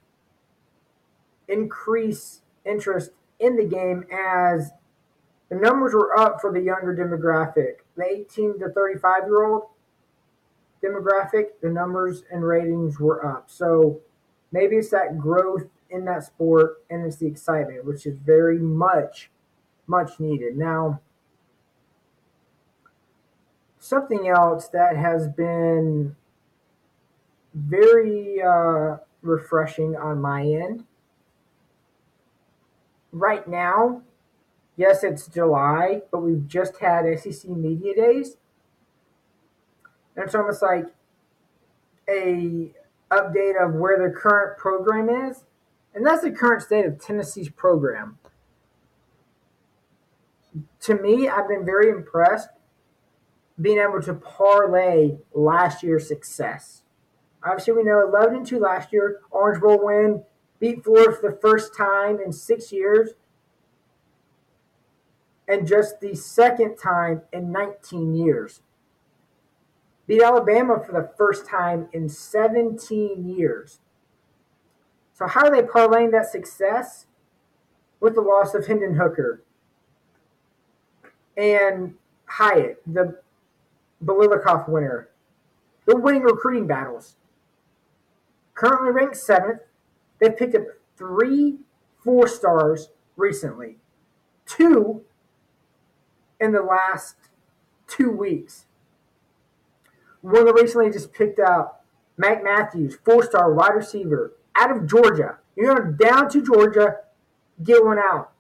increase 1.47 2.41
interest 2.65 3.11
in 3.39 3.57
the 3.57 3.65
game 3.65 4.05
as 4.11 4.71
the 5.51 5.57
numbers 5.57 5.93
were 5.93 6.19
up 6.19 6.41
for 6.41 6.51
the 6.51 6.61
younger 6.61 6.97
demographic. 6.97 7.85
The 7.97 8.05
18 8.05 8.61
to 8.61 8.71
35 8.71 9.25
year 9.27 9.45
old 9.45 9.65
demographic 10.83 11.61
the 11.61 11.69
numbers 11.69 12.23
and 12.31 12.43
ratings 12.43 12.99
were 12.99 13.25
up. 13.27 13.51
So 13.51 14.01
maybe 14.51 14.77
it's 14.77 14.91
that 14.91 15.19
growth 15.19 15.65
in 15.91 16.07
that 16.07 16.25
sport 16.25 16.83
and 16.89 17.05
it's 17.05 17.17
the 17.17 17.27
excitement 17.27 17.85
which 17.85 18.07
is 18.07 18.17
very 18.17 18.59
much 18.59 19.31
much 19.87 20.21
needed. 20.21 20.57
Now 20.57 21.01
something 23.79 24.29
else 24.29 24.69
that 24.69 24.97
has 24.97 25.29
been 25.29 26.15
very 27.55 28.43
uh, 28.43 28.99
refreshing 29.23 29.97
on 29.97 30.21
my 30.21 30.43
end. 30.43 30.85
Right 33.13 33.49
now, 33.49 34.03
yes, 34.77 35.03
it's 35.03 35.27
July, 35.27 36.03
but 36.11 36.21
we've 36.21 36.47
just 36.47 36.79
had 36.79 37.05
SEC 37.19 37.51
Media 37.51 37.95
Days. 37.95 38.37
And 40.15 40.25
it's 40.25 40.35
almost 40.35 40.63
like 40.63 40.87
a 42.09 42.73
update 43.11 43.63
of 43.63 43.75
where 43.75 44.09
the 44.09 44.15
current 44.15 44.59
program 44.59 45.09
is. 45.09 45.45
And 45.95 46.07
that's 46.07 46.23
the 46.23 46.31
current 46.31 46.63
state 46.63 46.85
of 46.85 47.01
Tennessee's 47.01 47.49
program. 47.49 48.19
To 50.81 50.95
me, 50.95 51.29
I've 51.29 51.49
been 51.49 51.65
very 51.65 51.89
impressed 51.91 52.51
being 53.61 53.79
able 53.79 54.01
to 54.03 54.15
parlay 54.15 55.17
last 55.35 55.83
year's 55.83 56.07
success 56.07 56.78
Obviously, 57.45 57.75
we 57.75 57.85
know 57.85 58.07
11 58.07 58.37
and 58.37 58.47
2 58.47 58.59
last 58.59 58.93
year, 58.93 59.21
Orange 59.31 59.61
Bowl 59.61 59.85
win, 59.85 60.25
beat 60.59 60.83
Florida 60.83 61.13
for 61.13 61.31
the 61.31 61.37
first 61.37 61.77
time 61.77 62.19
in 62.25 62.33
six 62.33 62.73
years, 62.73 63.11
and 65.47 65.67
just 65.67 66.01
the 66.01 66.15
second 66.15 66.77
time 66.77 67.23
in 67.33 67.53
19 67.53 68.15
years. 68.15 68.61
Beat 70.07 70.23
Alabama 70.23 70.83
for 70.85 70.93
the 70.93 71.11
first 71.17 71.47
time 71.47 71.89
in 71.93 72.09
17 72.09 73.29
years. 73.29 73.81
So, 75.13 75.27
how 75.27 75.47
are 75.47 75.51
they 75.51 75.63
parlaying 75.63 76.13
that 76.13 76.31
success? 76.31 77.07
With 78.01 78.15
the 78.15 78.21
loss 78.21 78.55
of 78.55 78.69
Hendon 78.69 78.95
Hooker 78.95 79.43
and 81.37 81.95
Hyatt, 82.27 82.81
the 82.87 83.21
Biletnikoff 84.05 84.69
winner. 84.69 85.09
They're 85.85 85.97
winning 85.97 86.23
recruiting 86.23 86.67
battles. 86.67 87.17
Currently 88.59 88.91
ranked 88.91 89.17
seventh, 89.17 89.61
they 90.19 90.31
picked 90.31 90.57
up 90.57 90.65
three 90.97 91.59
four 92.03 92.27
stars 92.27 92.89
recently, 93.17 93.77
two 94.47 95.03
in 96.41 96.51
the 96.51 96.63
last 96.63 97.15
two 97.87 98.11
weeks. 98.11 98.67
One 100.23 100.45
that 100.45 100.55
recently 100.55 100.91
just 100.91 101.13
picked 101.13 101.39
up 101.39 101.87
Mac 102.17 102.43
Matthews, 102.43 102.99
four 103.05 103.23
star 103.23 103.55
wide 103.55 103.77
receiver 103.77 104.33
out 104.57 104.77
of 104.77 104.89
Georgia. 104.89 105.39
You're 105.55 105.93
down 105.93 106.29
to 106.31 106.43
Georgia, 106.43 106.97
get 107.63 107.85
one 107.85 108.01
out. 108.01 108.33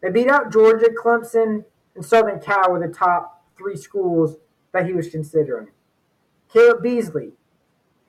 They 0.00 0.08
beat 0.08 0.28
out 0.28 0.50
Georgia, 0.50 0.88
Clemson, 0.88 1.66
and 1.94 2.02
Southern 2.02 2.40
Cal 2.40 2.72
were 2.72 2.80
the 2.80 2.90
top 2.90 3.44
three 3.58 3.76
schools 3.76 4.36
that 4.72 4.86
he 4.86 4.94
was 4.94 5.10
considering. 5.10 5.68
Caleb 6.50 6.82
Beasley, 6.82 7.32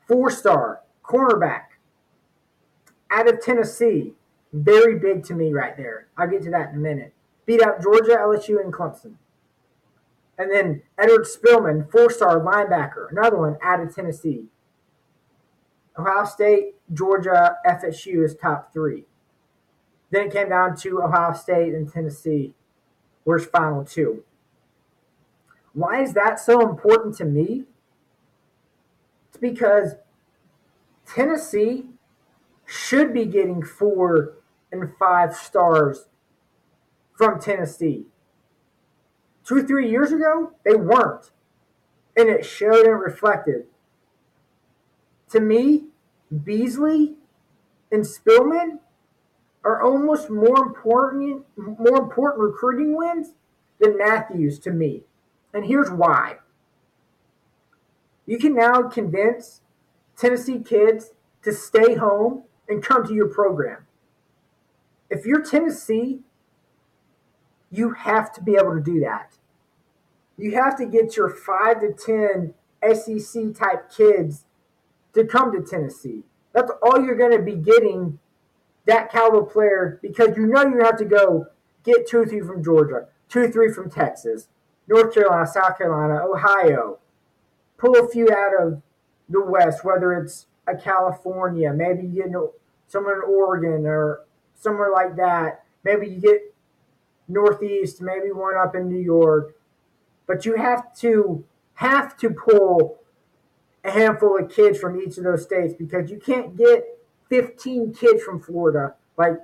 four 0.07 0.31
star 0.31 0.82
cornerback 1.03 1.63
out 3.09 3.29
of 3.29 3.41
Tennessee. 3.41 4.13
Very 4.51 4.97
big 4.99 5.23
to 5.25 5.33
me 5.33 5.51
right 5.51 5.75
there. 5.75 6.07
I'll 6.17 6.27
get 6.27 6.43
to 6.43 6.51
that 6.51 6.69
in 6.69 6.75
a 6.75 6.79
minute. 6.79 7.13
Beat 7.45 7.61
out 7.61 7.81
Georgia, 7.81 8.17
LSU, 8.17 8.61
and 8.61 8.73
Clemson. 8.73 9.15
And 10.37 10.51
then 10.51 10.81
Edward 10.97 11.25
Spillman, 11.25 11.89
four 11.91 12.09
star 12.09 12.39
linebacker, 12.39 13.11
another 13.11 13.37
one 13.37 13.57
out 13.61 13.81
of 13.81 13.93
Tennessee. 13.93 14.45
Ohio 15.97 16.25
State, 16.25 16.75
Georgia, 16.91 17.57
FSU 17.67 18.23
is 18.23 18.35
top 18.35 18.73
three. 18.73 19.05
Then 20.09 20.27
it 20.27 20.33
came 20.33 20.49
down 20.49 20.75
to 20.77 21.01
Ohio 21.01 21.33
State 21.33 21.73
and 21.73 21.91
Tennessee, 21.91 22.53
where's 23.23 23.45
final 23.45 23.83
two. 23.83 24.23
Why 25.73 26.01
is 26.01 26.13
that 26.13 26.39
so 26.39 26.61
important 26.61 27.15
to 27.17 27.25
me? 27.25 27.63
It's 29.29 29.37
because 29.37 29.95
Tennessee 31.13 31.85
should 32.65 33.13
be 33.13 33.25
getting 33.25 33.63
four 33.63 34.35
and 34.71 34.89
five 34.97 35.35
stars 35.35 36.07
from 37.15 37.39
Tennessee. 37.39 38.05
Two 39.45 39.65
three 39.65 39.89
years 39.89 40.11
ago, 40.11 40.53
they 40.65 40.75
weren't. 40.75 41.31
And 42.17 42.29
it 42.29 42.45
showed 42.45 42.85
and 42.85 42.99
reflected. 42.99 43.65
To 45.29 45.39
me, 45.39 45.85
Beasley 46.43 47.15
and 47.91 48.03
Spillman 48.03 48.79
are 49.63 49.81
almost 49.81 50.29
more 50.29 50.57
important 50.57 51.45
more 51.55 51.97
important 51.97 52.41
recruiting 52.41 52.95
wins 52.97 53.33
than 53.79 53.97
Matthews 53.97 54.57
to 54.59 54.71
me. 54.71 55.03
And 55.53 55.65
here's 55.65 55.91
why. 55.91 56.37
You 58.25 58.37
can 58.39 58.55
now 58.55 58.83
convince 58.83 59.61
Tennessee 60.17 60.59
kids 60.59 61.11
to 61.43 61.53
stay 61.53 61.95
home 61.95 62.43
and 62.67 62.83
come 62.83 63.05
to 63.05 63.13
your 63.13 63.27
program. 63.27 63.85
If 65.09 65.25
you're 65.25 65.43
Tennessee, 65.43 66.21
you 67.69 67.91
have 67.91 68.31
to 68.33 68.41
be 68.41 68.55
able 68.55 68.75
to 68.75 68.81
do 68.81 68.99
that. 69.01 69.37
You 70.37 70.55
have 70.55 70.77
to 70.77 70.85
get 70.85 71.15
your 71.17 71.29
5 71.29 71.81
to 71.81 71.93
10 71.93 72.53
SEC 72.93 73.53
type 73.55 73.91
kids 73.91 74.45
to 75.13 75.25
come 75.25 75.51
to 75.51 75.61
Tennessee. 75.61 76.23
That's 76.53 76.71
all 76.81 77.03
you're 77.03 77.17
going 77.17 77.37
to 77.37 77.43
be 77.43 77.55
getting 77.55 78.19
that 78.85 79.11
caliber 79.11 79.43
player 79.43 79.99
because 80.01 80.35
you 80.37 80.47
know 80.47 80.63
you 80.63 80.83
have 80.83 80.97
to 80.97 81.05
go 81.05 81.47
get 81.83 82.07
two 82.07 82.19
or 82.19 82.25
three 82.25 82.41
from 82.41 82.63
Georgia, 82.63 83.07
two 83.29 83.41
or 83.41 83.51
three 83.51 83.71
from 83.71 83.89
Texas, 83.89 84.47
North 84.87 85.13
Carolina, 85.13 85.47
South 85.47 85.77
Carolina, 85.77 86.21
Ohio. 86.25 86.99
Pull 87.77 87.97
a 87.97 88.07
few 88.07 88.29
out 88.31 88.51
of 88.61 88.81
the 89.29 89.43
West, 89.43 89.83
whether 89.83 90.13
it's 90.13 90.47
a 90.67 90.75
California, 90.75 91.73
maybe 91.73 92.05
you 92.05 92.29
know 92.29 92.53
somewhere 92.87 93.21
in 93.21 93.29
Oregon 93.29 93.85
or 93.85 94.21
somewhere 94.55 94.91
like 94.91 95.15
that. 95.15 95.63
Maybe 95.83 96.07
you 96.07 96.21
get 96.21 96.53
Northeast, 97.27 98.01
maybe 98.01 98.31
one 98.31 98.55
up 98.55 98.75
in 98.75 98.87
New 98.87 98.99
York. 98.99 99.55
But 100.27 100.45
you 100.45 100.55
have 100.55 100.95
to 100.97 101.43
have 101.75 102.17
to 102.17 102.29
pull 102.29 102.99
a 103.83 103.91
handful 103.91 104.37
of 104.37 104.49
kids 104.49 104.79
from 104.79 104.99
each 105.01 105.17
of 105.17 105.23
those 105.23 105.43
states 105.43 105.73
because 105.77 106.09
you 106.09 106.17
can't 106.17 106.55
get 106.55 106.83
15 107.29 107.93
kids 107.93 108.23
from 108.23 108.39
Florida 108.39 108.95
like 109.17 109.37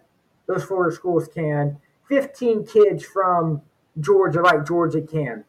those 0.47 0.63
Florida 0.63 0.95
schools 0.95 1.27
can, 1.27 1.77
15 2.07 2.65
kids 2.65 3.03
from 3.03 3.61
Georgia 3.99 4.41
like 4.41 4.65
Georgia 4.65 5.01
can. 5.01 5.43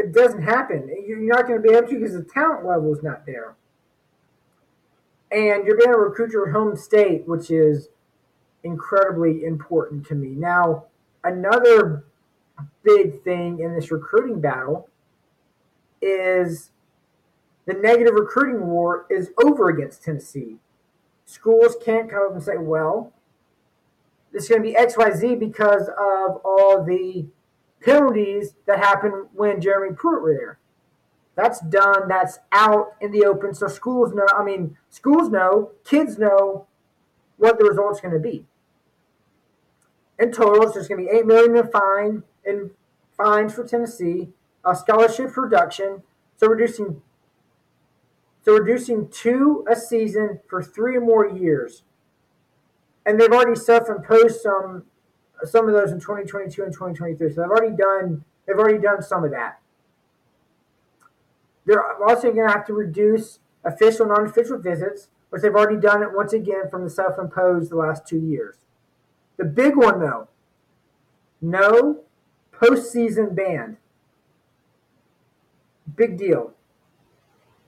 It 0.00 0.12
doesn't 0.12 0.42
happen. 0.42 0.90
You're 1.06 1.18
not 1.18 1.46
going 1.46 1.62
to 1.62 1.68
be 1.68 1.74
able 1.74 1.88
to 1.88 1.98
because 1.98 2.14
the 2.14 2.22
talent 2.22 2.66
level 2.66 2.90
is 2.92 3.02
not 3.02 3.26
there. 3.26 3.54
And 5.30 5.66
you're 5.66 5.76
going 5.76 5.90
to 5.90 5.98
recruit 5.98 6.32
your 6.32 6.52
home 6.52 6.74
state, 6.74 7.28
which 7.28 7.50
is 7.50 7.90
incredibly 8.64 9.44
important 9.44 10.06
to 10.06 10.14
me. 10.14 10.28
Now, 10.30 10.86
another 11.22 12.04
big 12.82 13.22
thing 13.22 13.60
in 13.60 13.74
this 13.74 13.90
recruiting 13.90 14.40
battle 14.40 14.88
is 16.00 16.70
the 17.66 17.74
negative 17.74 18.14
recruiting 18.14 18.66
war 18.66 19.06
is 19.10 19.30
over 19.44 19.68
against 19.68 20.02
Tennessee. 20.02 20.56
Schools 21.26 21.76
can't 21.84 22.10
come 22.10 22.22
up 22.26 22.32
and 22.32 22.42
say, 22.42 22.56
well, 22.56 23.12
this 24.32 24.44
is 24.44 24.48
going 24.48 24.62
to 24.62 24.68
be 24.68 24.74
XYZ 24.74 25.38
because 25.38 25.88
of 25.88 26.40
all 26.42 26.82
the 26.82 27.26
penalties 27.80 28.54
that 28.66 28.78
happen 28.78 29.26
when 29.32 29.60
Jeremy 29.60 29.94
Pruitt. 29.94 30.56
That's 31.36 31.60
done. 31.60 32.08
That's 32.08 32.38
out 32.52 32.94
in 33.00 33.12
the 33.12 33.24
open. 33.24 33.54
So 33.54 33.68
schools 33.68 34.12
know. 34.12 34.26
I 34.36 34.44
mean, 34.44 34.76
schools 34.90 35.30
know. 35.30 35.72
Kids 35.84 36.18
know 36.18 36.66
what 37.38 37.58
the 37.58 37.64
result's 37.64 38.00
going 38.00 38.14
to 38.14 38.20
be. 38.20 38.44
In 40.18 40.32
total, 40.32 40.70
just 40.70 40.88
going 40.88 41.04
to 41.04 41.10
be 41.10 41.16
eight 41.16 41.24
million 41.24 41.56
in 41.56 41.66
fine 41.68 42.22
in 42.44 42.70
fines 43.16 43.54
for 43.54 43.64
Tennessee, 43.64 44.28
a 44.64 44.74
scholarship 44.74 45.34
reduction, 45.36 46.02
so 46.36 46.46
reducing 46.46 47.00
so 48.42 48.52
reducing 48.52 49.08
two 49.08 49.64
a 49.70 49.76
season 49.76 50.40
for 50.48 50.62
three 50.62 50.96
or 50.96 51.00
more 51.00 51.26
years. 51.26 51.82
And 53.06 53.18
they've 53.18 53.32
already 53.32 53.58
self-imposed 53.58 54.40
some 54.40 54.84
some 55.44 55.68
of 55.68 55.74
those 55.74 55.92
in 55.92 56.00
2022 56.00 56.62
and 56.62 56.72
2023. 56.72 57.34
So 57.34 57.42
they've 57.42 57.50
already 57.50 57.76
done 57.76 58.24
they've 58.46 58.56
already 58.56 58.78
done 58.78 59.02
some 59.02 59.24
of 59.24 59.30
that. 59.30 59.60
They're 61.66 62.02
also 62.02 62.32
going 62.32 62.48
to 62.48 62.52
have 62.52 62.66
to 62.66 62.72
reduce 62.72 63.38
official 63.64 64.06
and 64.06 64.14
non-official 64.14 64.58
visits, 64.58 65.08
which 65.28 65.42
they've 65.42 65.54
already 65.54 65.78
done 65.78 66.02
it 66.02 66.08
once 66.12 66.32
again 66.32 66.68
from 66.70 66.84
the 66.84 66.90
self-imposed 66.90 67.70
the 67.70 67.76
last 67.76 68.06
two 68.06 68.18
years. 68.18 68.56
The 69.36 69.44
big 69.44 69.76
one 69.76 70.00
though, 70.00 70.28
no 71.40 72.04
postseason 72.52 73.34
ban. 73.34 73.78
Big 75.96 76.16
deal. 76.16 76.52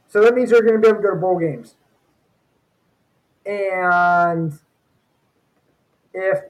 So 0.08 0.20
that 0.22 0.34
means 0.34 0.50
they're 0.50 0.62
going 0.62 0.74
to 0.74 0.78
be 0.80 0.88
able 0.88 0.98
to 0.98 1.02
go 1.02 1.14
to 1.14 1.20
bowl 1.20 1.38
games. 1.38 1.74
And 3.46 4.58
if 6.12 6.40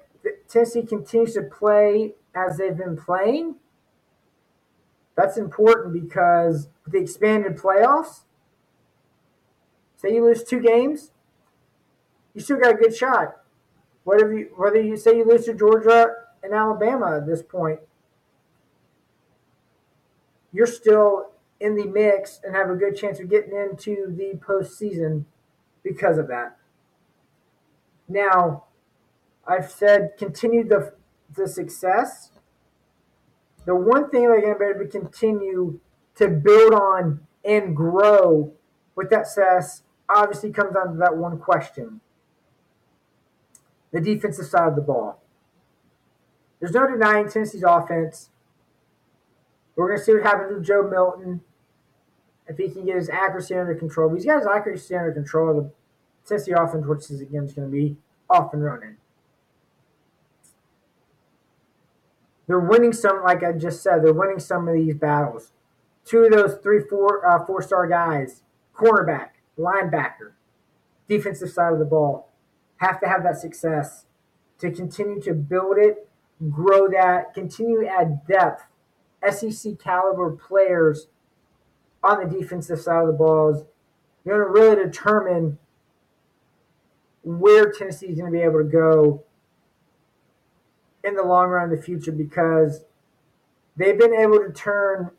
Tennessee 0.53 0.83
continues 0.83 1.33
to 1.33 1.43
play 1.43 2.13
as 2.35 2.59
they've 2.59 2.77
been 2.77 2.97
playing, 2.97 3.57
that's 5.17 5.39
important 5.39 5.95
because 5.95 6.69
the 6.87 6.99
expanded 6.99 7.57
playoffs, 7.57 8.25
say 9.97 10.15
you 10.15 10.25
lose 10.25 10.45
two 10.45 10.61
games, 10.61 11.11
you 12.35 12.43
still 12.43 12.59
got 12.59 12.75
a 12.75 12.77
good 12.77 12.95
shot. 12.95 13.37
Whether 14.05 14.33
you, 14.37 14.51
whether 14.57 14.81
you 14.81 14.97
say 14.99 15.17
you 15.17 15.25
lose 15.25 15.47
to 15.47 15.55
Georgia 15.55 16.09
and 16.43 16.53
Alabama 16.53 17.17
at 17.17 17.27
this 17.27 17.43
point, 17.43 17.81
you're 20.53 20.67
still 20.67 21.31
in 21.61 21.77
the 21.77 21.87
mix 21.87 22.41
and 22.45 22.55
have 22.55 22.69
a 22.69 22.75
good 22.75 22.95
chance 22.95 23.21
of 23.21 23.31
getting 23.31 23.57
into 23.57 24.15
the 24.15 24.39
postseason 24.39 25.25
because 25.83 26.19
of 26.19 26.29
that. 26.29 26.59
Now, 28.07 28.65
I've 29.47 29.71
said 29.71 30.13
continue 30.19 30.67
the 30.69 30.95
the 31.35 31.49
success. 31.49 32.31
The 33.65 33.75
one 33.77 34.11
thing 34.11 34.23
they're 34.29 34.41
going 34.41 34.55
to 34.55 34.59
be 34.59 34.65
able 34.67 34.81
to 34.81 34.99
continue 35.01 35.81
to 36.17 36.29
build 36.29 36.75
on 36.75 37.21
and 37.45 37.77
grow 37.77 38.53
with 38.97 39.11
that 39.11 39.27
success 39.27 39.83
obviously 40.09 40.51
comes 40.53 40.75
down 40.75 40.93
to 40.93 40.99
that 40.99 41.17
one 41.17 41.39
question. 41.39 42.01
the 43.93 44.01
defensive 44.01 44.47
side 44.47 44.69
of 44.69 44.77
the 44.77 44.83
ball. 44.83 45.23
There's 46.61 46.73
no 46.73 46.87
denying 46.87 47.29
Tennessee's 47.29 47.63
offense. 47.63 48.31
We're 49.77 49.89
going 49.89 49.99
to 49.99 50.05
see 50.05 50.15
what 50.15 50.23
happens 50.23 50.55
with 50.55 50.67
Joe 50.67 50.83
Milton 50.89 51.41
if 52.47 52.59
he 52.59 52.69
can 52.71 52.85
get 52.85 52.97
his 52.97 53.09
accuracy 53.09 53.55
under 53.55 53.75
control. 53.75 54.09
But 54.09 54.17
he's 54.17 54.27
got 54.27 54.39
his 54.39 54.47
accuracy 54.47 54.95
under 54.97 55.13
control. 55.13 55.55
The 55.63 55.71
Tennessee 56.27 56.53
offense, 56.53 56.87
which 56.87 57.11
is 57.11 57.21
again 57.21 57.45
is 57.45 57.53
going 57.53 57.71
to 57.71 57.73
be 57.73 57.97
off 58.31 58.53
and 58.55 58.65
running. 58.65 58.97
They're 62.53 62.61
winning 62.61 62.93
some, 62.93 63.23
like 63.23 63.43
I 63.43 63.53
just 63.53 63.83
said, 63.83 64.05
they're 64.05 64.13
winning 64.13 64.39
some 64.39 64.69
of 64.69 64.75
these 64.75 64.95
battles. 64.95 65.53
Two 66.05 66.25
of 66.25 66.33
those 66.33 66.59
three, 66.63 66.81
four, 66.81 67.27
uh, 67.27 67.47
four 67.47 67.63
star 67.63 67.87
guys, 67.87 68.43
cornerback, 68.77 69.31
linebacker, 69.59 70.33
defensive 71.09 71.49
side 71.49 71.73
of 71.73 71.79
the 71.79 71.87
ball, 71.87 72.29
have 72.77 73.01
to 73.01 73.09
have 73.09 73.23
that 73.23 73.39
success 73.39 74.05
to 74.59 74.71
continue 74.71 75.19
to 75.23 75.33
build 75.33 75.79
it, 75.79 76.07
grow 76.51 76.91
that, 76.91 77.33
continue 77.33 77.81
to 77.81 77.89
add 77.89 78.27
depth. 78.27 78.65
SEC 79.31 79.79
caliber 79.79 80.33
players 80.33 81.07
on 82.05 82.23
the 82.23 82.39
defensive 82.39 82.83
side 82.83 83.01
of 83.01 83.07
the 83.07 83.15
ball 83.15 83.49
is 83.49 83.65
going 84.27 84.41
to 84.41 84.47
really 84.47 84.77
determine 84.77 85.59
where 87.23 87.73
Tennessee 87.73 88.09
is 88.09 88.19
going 88.19 88.31
to 88.31 88.39
be 88.39 88.45
able 88.45 88.59
to 88.59 88.69
go 88.69 89.25
in 91.05 91.15
the 91.15 91.23
long 91.23 91.49
run 91.49 91.71
in 91.71 91.77
the 91.77 91.83
future 91.83 92.13
because 92.13 92.85
they've 93.77 93.99
been 93.99 94.15
able 94.15 94.39
to 94.39 94.53
turn 94.53 95.11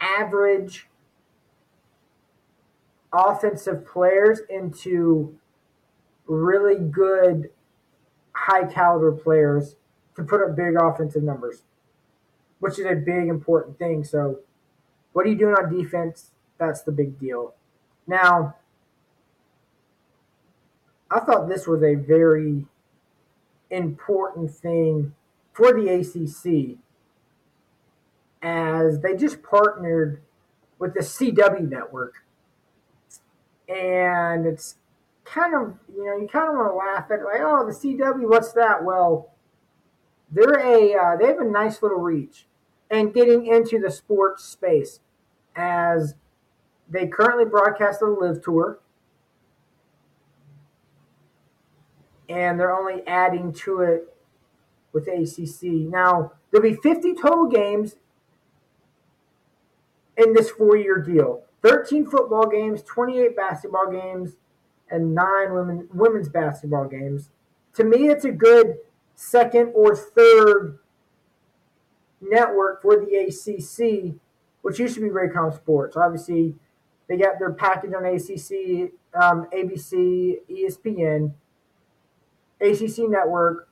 average 0.00 0.88
offensive 3.12 3.86
players 3.86 4.40
into 4.48 5.36
really 6.26 6.76
good 6.76 7.50
high 8.32 8.64
caliber 8.64 9.12
players 9.12 9.76
to 10.16 10.22
put 10.22 10.42
up 10.42 10.56
big 10.56 10.74
offensive 10.80 11.22
numbers, 11.22 11.62
which 12.60 12.78
is 12.78 12.86
a 12.86 12.94
big 12.94 13.28
important 13.28 13.78
thing. 13.78 14.04
So, 14.04 14.40
what 15.12 15.26
are 15.26 15.28
you 15.28 15.36
doing 15.36 15.54
on 15.54 15.74
defense? 15.74 16.30
That's 16.58 16.82
the 16.82 16.92
big 16.92 17.18
deal. 17.18 17.54
Now, 18.06 18.56
I 21.10 21.20
thought 21.20 21.48
this 21.48 21.66
was 21.66 21.82
a 21.82 21.94
very 21.94 22.66
important 23.70 24.50
thing 24.50 25.14
for 25.60 25.74
the 25.74 25.90
ACC 25.90 26.78
as 28.42 29.00
they 29.00 29.14
just 29.14 29.42
partnered 29.42 30.22
with 30.78 30.94
the 30.94 31.00
CW 31.00 31.68
network. 31.68 32.14
And 33.68 34.46
it's 34.46 34.76
kind 35.24 35.54
of, 35.54 35.74
you 35.94 36.06
know, 36.06 36.16
you 36.16 36.28
kind 36.32 36.48
of 36.48 36.54
want 36.54 36.72
to 36.72 36.76
laugh 36.76 37.10
at 37.10 37.24
like, 37.24 37.42
oh, 37.42 37.66
the 37.66 37.74
CW, 37.74 38.28
what's 38.28 38.52
that? 38.54 38.82
Well, 38.82 39.34
they're 40.30 40.58
a, 40.58 40.94
uh, 40.94 41.16
they 41.16 41.26
have 41.26 41.40
a 41.40 41.44
nice 41.44 41.82
little 41.82 41.98
reach 41.98 42.46
and 42.90 43.12
getting 43.12 43.46
into 43.46 43.78
the 43.78 43.90
sports 43.90 44.44
space 44.44 45.00
as 45.54 46.14
they 46.88 47.06
currently 47.06 47.44
broadcast 47.44 48.00
the 48.00 48.06
LIV 48.06 48.42
Tour. 48.42 48.78
And 52.30 52.58
they're 52.58 52.74
only 52.74 53.06
adding 53.06 53.52
to 53.64 53.82
it 53.82 54.16
with 54.92 55.08
ACC. 55.08 55.62
Now, 55.90 56.32
there'll 56.50 56.68
be 56.68 56.76
50 56.76 57.14
total 57.14 57.46
games 57.46 57.96
in 60.16 60.32
this 60.32 60.50
four 60.50 60.76
year 60.76 60.98
deal 60.98 61.42
13 61.62 62.06
football 62.06 62.46
games, 62.46 62.82
28 62.82 63.36
basketball 63.36 63.90
games, 63.90 64.36
and 64.90 65.14
nine 65.14 65.52
women, 65.54 65.88
women's 65.92 66.28
basketball 66.28 66.86
games. 66.86 67.30
To 67.74 67.84
me, 67.84 68.08
it's 68.08 68.24
a 68.24 68.32
good 68.32 68.78
second 69.14 69.72
or 69.74 69.94
third 69.94 70.78
network 72.20 72.82
for 72.82 72.96
the 72.96 73.14
ACC, 73.16 74.14
which 74.62 74.78
used 74.78 74.94
to 74.94 75.00
be 75.00 75.08
Raycom 75.08 75.54
Sports. 75.54 75.96
Obviously, 75.96 76.54
they 77.08 77.16
got 77.16 77.38
their 77.38 77.52
package 77.52 77.92
on 77.92 78.04
ACC, 78.04 78.92
um, 79.14 79.46
ABC, 79.52 80.38
ESPN, 80.48 81.32
ACC 82.60 83.08
network, 83.08 83.68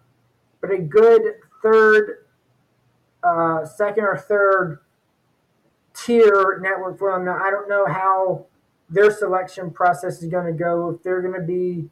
but 0.61 0.71
a 0.71 0.79
good 0.79 1.23
third, 1.63 2.27
uh, 3.23 3.65
second 3.65 4.05
or 4.05 4.17
third 4.17 4.81
tier 5.95 6.61
network 6.63 6.99
for 6.99 7.13
them. 7.13 7.25
Now, 7.25 7.39
I 7.43 7.51
don't 7.51 7.69
know 7.69 7.87
how 7.87 8.47
their 8.89 9.11
selection 9.11 9.71
process 9.71 10.23
is 10.23 10.31
going 10.31 10.47
to 10.47 10.53
go. 10.53 10.91
If 10.91 11.03
they're 11.03 11.23
going 11.23 11.39
to 11.39 11.47
be 11.47 11.91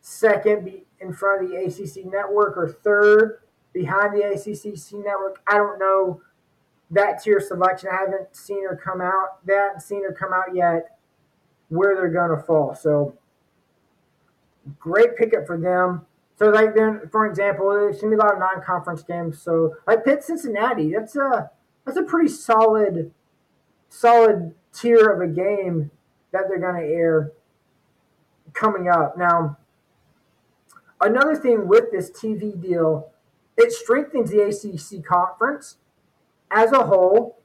second 0.00 0.64
be 0.64 0.84
in 1.00 1.12
front 1.12 1.44
of 1.44 1.50
the 1.50 1.56
ACC 1.56 2.06
network 2.06 2.56
or 2.56 2.68
third 2.68 3.40
behind 3.72 4.14
the 4.14 4.22
ACC 4.22 4.94
network, 4.94 5.42
I 5.46 5.56
don't 5.56 5.78
know 5.78 6.20
that 6.90 7.22
tier 7.22 7.40
selection. 7.40 7.88
I 7.92 8.00
haven't 8.00 8.34
seen 8.34 8.64
her 8.64 8.76
come 8.76 9.00
out 9.00 9.44
that 9.46 9.82
seen 9.82 10.02
her 10.02 10.12
come 10.12 10.32
out 10.32 10.54
yet 10.54 10.98
where 11.68 11.94
they're 11.94 12.08
going 12.08 12.36
to 12.36 12.44
fall. 12.44 12.74
So 12.74 13.16
great 14.78 15.16
pickup 15.16 15.46
for 15.46 15.56
them. 15.58 16.06
So 16.40 16.48
like 16.48 16.74
then, 16.74 17.02
for 17.12 17.26
example, 17.26 17.68
there's 17.68 18.00
gonna 18.00 18.16
be 18.16 18.18
a 18.18 18.24
lot 18.24 18.32
of 18.32 18.38
non-conference 18.38 19.02
games. 19.02 19.40
So 19.42 19.76
like 19.86 20.06
Pitt 20.06 20.24
Cincinnati, 20.24 20.94
that's 20.94 21.14
a 21.14 21.50
that's 21.84 21.98
a 21.98 22.02
pretty 22.02 22.30
solid 22.30 23.12
solid 23.90 24.54
tier 24.72 25.10
of 25.10 25.20
a 25.20 25.26
game 25.26 25.90
that 26.32 26.44
they're 26.48 26.58
gonna 26.58 26.80
air 26.80 27.32
coming 28.54 28.88
up. 28.88 29.18
Now, 29.18 29.58
another 30.98 31.36
thing 31.36 31.68
with 31.68 31.92
this 31.92 32.10
TV 32.10 32.58
deal, 32.58 33.10
it 33.58 33.70
strengthens 33.70 34.30
the 34.30 34.40
ACC 34.40 35.04
conference 35.04 35.76
as 36.50 36.72
a 36.72 36.84
whole 36.84 37.38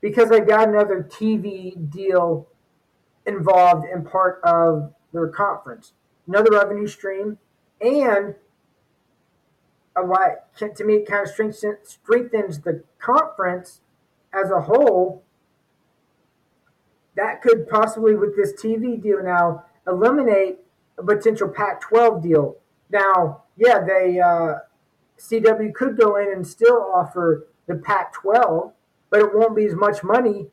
because 0.00 0.30
they've 0.30 0.48
got 0.48 0.70
another 0.70 1.06
TV 1.06 1.90
deal 1.90 2.48
involved 3.26 3.84
in 3.92 4.06
part 4.06 4.40
of 4.42 4.94
their 5.12 5.28
conference, 5.28 5.92
another 6.26 6.50
revenue 6.50 6.86
stream 6.86 7.36
and 7.82 8.34
what 9.94 10.48
to 10.56 10.84
me 10.84 10.94
it 10.94 11.06
kind 11.06 11.26
of 11.26 11.32
strengthens, 11.32 11.76
strengthens 11.84 12.60
the 12.60 12.82
conference 12.98 13.80
as 14.32 14.50
a 14.50 14.62
whole. 14.62 15.22
That 17.14 17.42
could 17.42 17.68
possibly, 17.68 18.14
with 18.14 18.36
this 18.36 18.54
TV 18.54 19.00
deal 19.00 19.22
now, 19.22 19.64
eliminate 19.86 20.60
a 20.98 21.02
potential 21.02 21.48
Pac-12 21.48 22.22
deal. 22.22 22.56
Now, 22.90 23.42
yeah, 23.56 23.80
they 23.86 24.18
uh, 24.18 24.60
CW 25.18 25.74
could 25.74 25.98
go 25.98 26.16
in 26.16 26.32
and 26.32 26.46
still 26.46 26.90
offer 26.94 27.46
the 27.66 27.74
Pac-12, 27.74 28.72
but 29.10 29.20
it 29.20 29.34
won't 29.34 29.54
be 29.54 29.66
as 29.66 29.74
much 29.74 30.02
money 30.02 30.46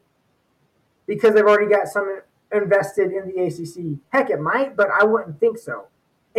because 1.08 1.34
they've 1.34 1.46
already 1.46 1.74
got 1.74 1.88
some 1.88 2.22
invested 2.52 3.12
in 3.12 3.28
the 3.28 3.44
ACC. 3.44 4.00
Heck, 4.12 4.30
it 4.30 4.40
might, 4.40 4.76
but 4.76 4.90
I 4.90 5.06
wouldn't 5.06 5.40
think 5.40 5.58
so. 5.58 5.86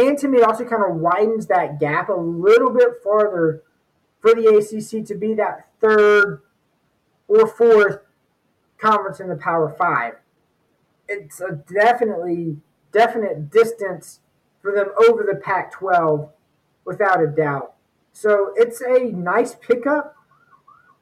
And 0.00 0.16
to 0.18 0.28
me, 0.28 0.38
it 0.38 0.44
also 0.44 0.64
kind 0.64 0.82
of 0.82 0.96
widens 0.96 1.46
that 1.48 1.78
gap 1.78 2.08
a 2.08 2.14
little 2.14 2.70
bit 2.70 3.02
farther 3.04 3.62
for 4.20 4.34
the 4.34 4.46
ACC 4.46 5.04
to 5.06 5.14
be 5.14 5.34
that 5.34 5.68
third 5.78 6.40
or 7.28 7.46
fourth 7.46 7.98
conference 8.78 9.20
in 9.20 9.28
the 9.28 9.36
Power 9.36 9.68
Five. 9.68 10.14
It's 11.06 11.40
a 11.42 11.52
definitely 11.52 12.56
definite 12.92 13.50
distance 13.50 14.20
for 14.62 14.72
them 14.72 14.86
over 15.06 15.22
the 15.22 15.38
Pac 15.38 15.72
12, 15.72 16.30
without 16.86 17.22
a 17.22 17.26
doubt. 17.26 17.74
So 18.12 18.52
it's 18.56 18.80
a 18.80 19.12
nice 19.12 19.54
pickup 19.54 20.16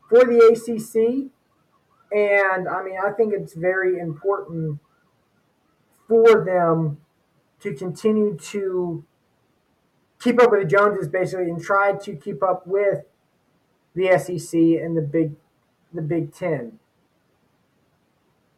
for 0.08 0.24
the 0.24 0.40
ACC. 0.40 1.30
And 2.10 2.68
I 2.68 2.82
mean, 2.82 2.96
I 3.00 3.12
think 3.12 3.32
it's 3.32 3.54
very 3.54 4.00
important 4.00 4.80
for 6.08 6.44
them 6.44 6.98
to 7.60 7.74
continue 7.74 8.36
to 8.36 9.04
keep 10.20 10.40
up 10.40 10.50
with 10.50 10.62
the 10.62 10.68
Joneses 10.68 11.08
basically 11.08 11.50
and 11.50 11.62
try 11.62 11.92
to 11.92 12.16
keep 12.16 12.42
up 12.42 12.66
with 12.66 13.04
the 13.94 14.18
SEC 14.18 14.58
and 14.58 14.96
the 14.96 15.02
Big 15.02 15.34
the 15.92 16.02
Big 16.02 16.32
Ten. 16.32 16.78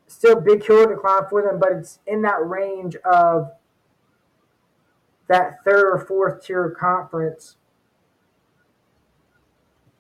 Still 0.07 0.41
big 0.41 0.65
hill 0.67 0.89
to 0.89 0.97
climb 0.97 1.25
for 1.31 1.43
them, 1.43 1.61
but 1.61 1.73
it's 1.73 2.01
in 2.07 2.23
that 2.23 2.45
range 2.45 2.97
of 2.97 3.53
that 5.29 5.63
third 5.65 5.95
or 5.95 6.05
fourth 6.05 6.45
tier 6.45 6.69
conference, 6.71 7.57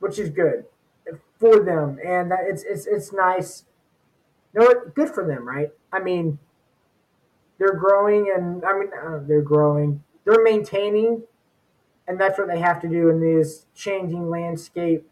which 0.01 0.19
is 0.19 0.29
good 0.31 0.65
for 1.39 1.61
them, 1.61 1.99
and 2.05 2.31
that 2.31 2.41
it's 2.43 2.65
it's 2.65 2.87
it's 2.87 3.13
nice. 3.13 3.65
Know? 4.53 4.69
Good 4.93 5.11
for 5.11 5.25
them, 5.25 5.47
right? 5.47 5.71
I 5.93 6.01
mean, 6.01 6.41
they're 7.61 7.75
growing, 7.75 8.33
and 8.35 8.65
I 8.65 8.77
mean 8.77 8.89
uh, 8.93 9.21
they're 9.29 9.43
growing. 9.43 10.03
They're 10.25 10.43
maintaining, 10.43 11.23
and 12.09 12.19
that's 12.19 12.39
what 12.39 12.49
they 12.49 12.59
have 12.59 12.81
to 12.81 12.89
do 12.89 13.11
in 13.11 13.21
this 13.21 13.67
changing 13.75 14.29
landscape. 14.29 15.07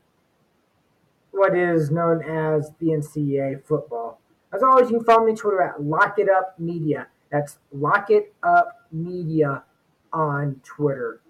What 1.30 1.56
is 1.56 1.90
known 1.90 2.22
as 2.22 2.72
the 2.80 2.86
NCAA 2.86 3.64
football. 3.64 4.20
As 4.52 4.62
always, 4.62 4.90
you 4.90 4.96
can 4.96 5.04
follow 5.04 5.26
me 5.26 5.32
on 5.32 5.36
Twitter 5.36 5.62
at 5.62 5.82
Lock 5.82 6.18
It 6.18 6.28
Up 6.30 6.58
Media. 6.58 7.08
That's 7.30 7.58
Lock 7.70 8.10
It 8.10 8.34
Up 8.42 8.88
Media 8.90 9.62
on 10.10 10.60
Twitter. 10.64 11.20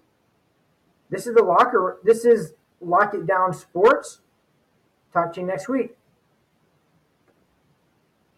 This 1.09 1.27
is 1.27 1.35
the 1.35 1.43
locker. 1.43 1.99
This 2.03 2.23
is 2.23 2.53
Locke 2.79 3.13
It 3.13 3.27
Down 3.27 3.51
Sports. 3.53 4.21
Talk 5.11 5.33
to 5.33 5.41
you 5.41 5.47
next 5.47 5.67
week. 5.67 5.97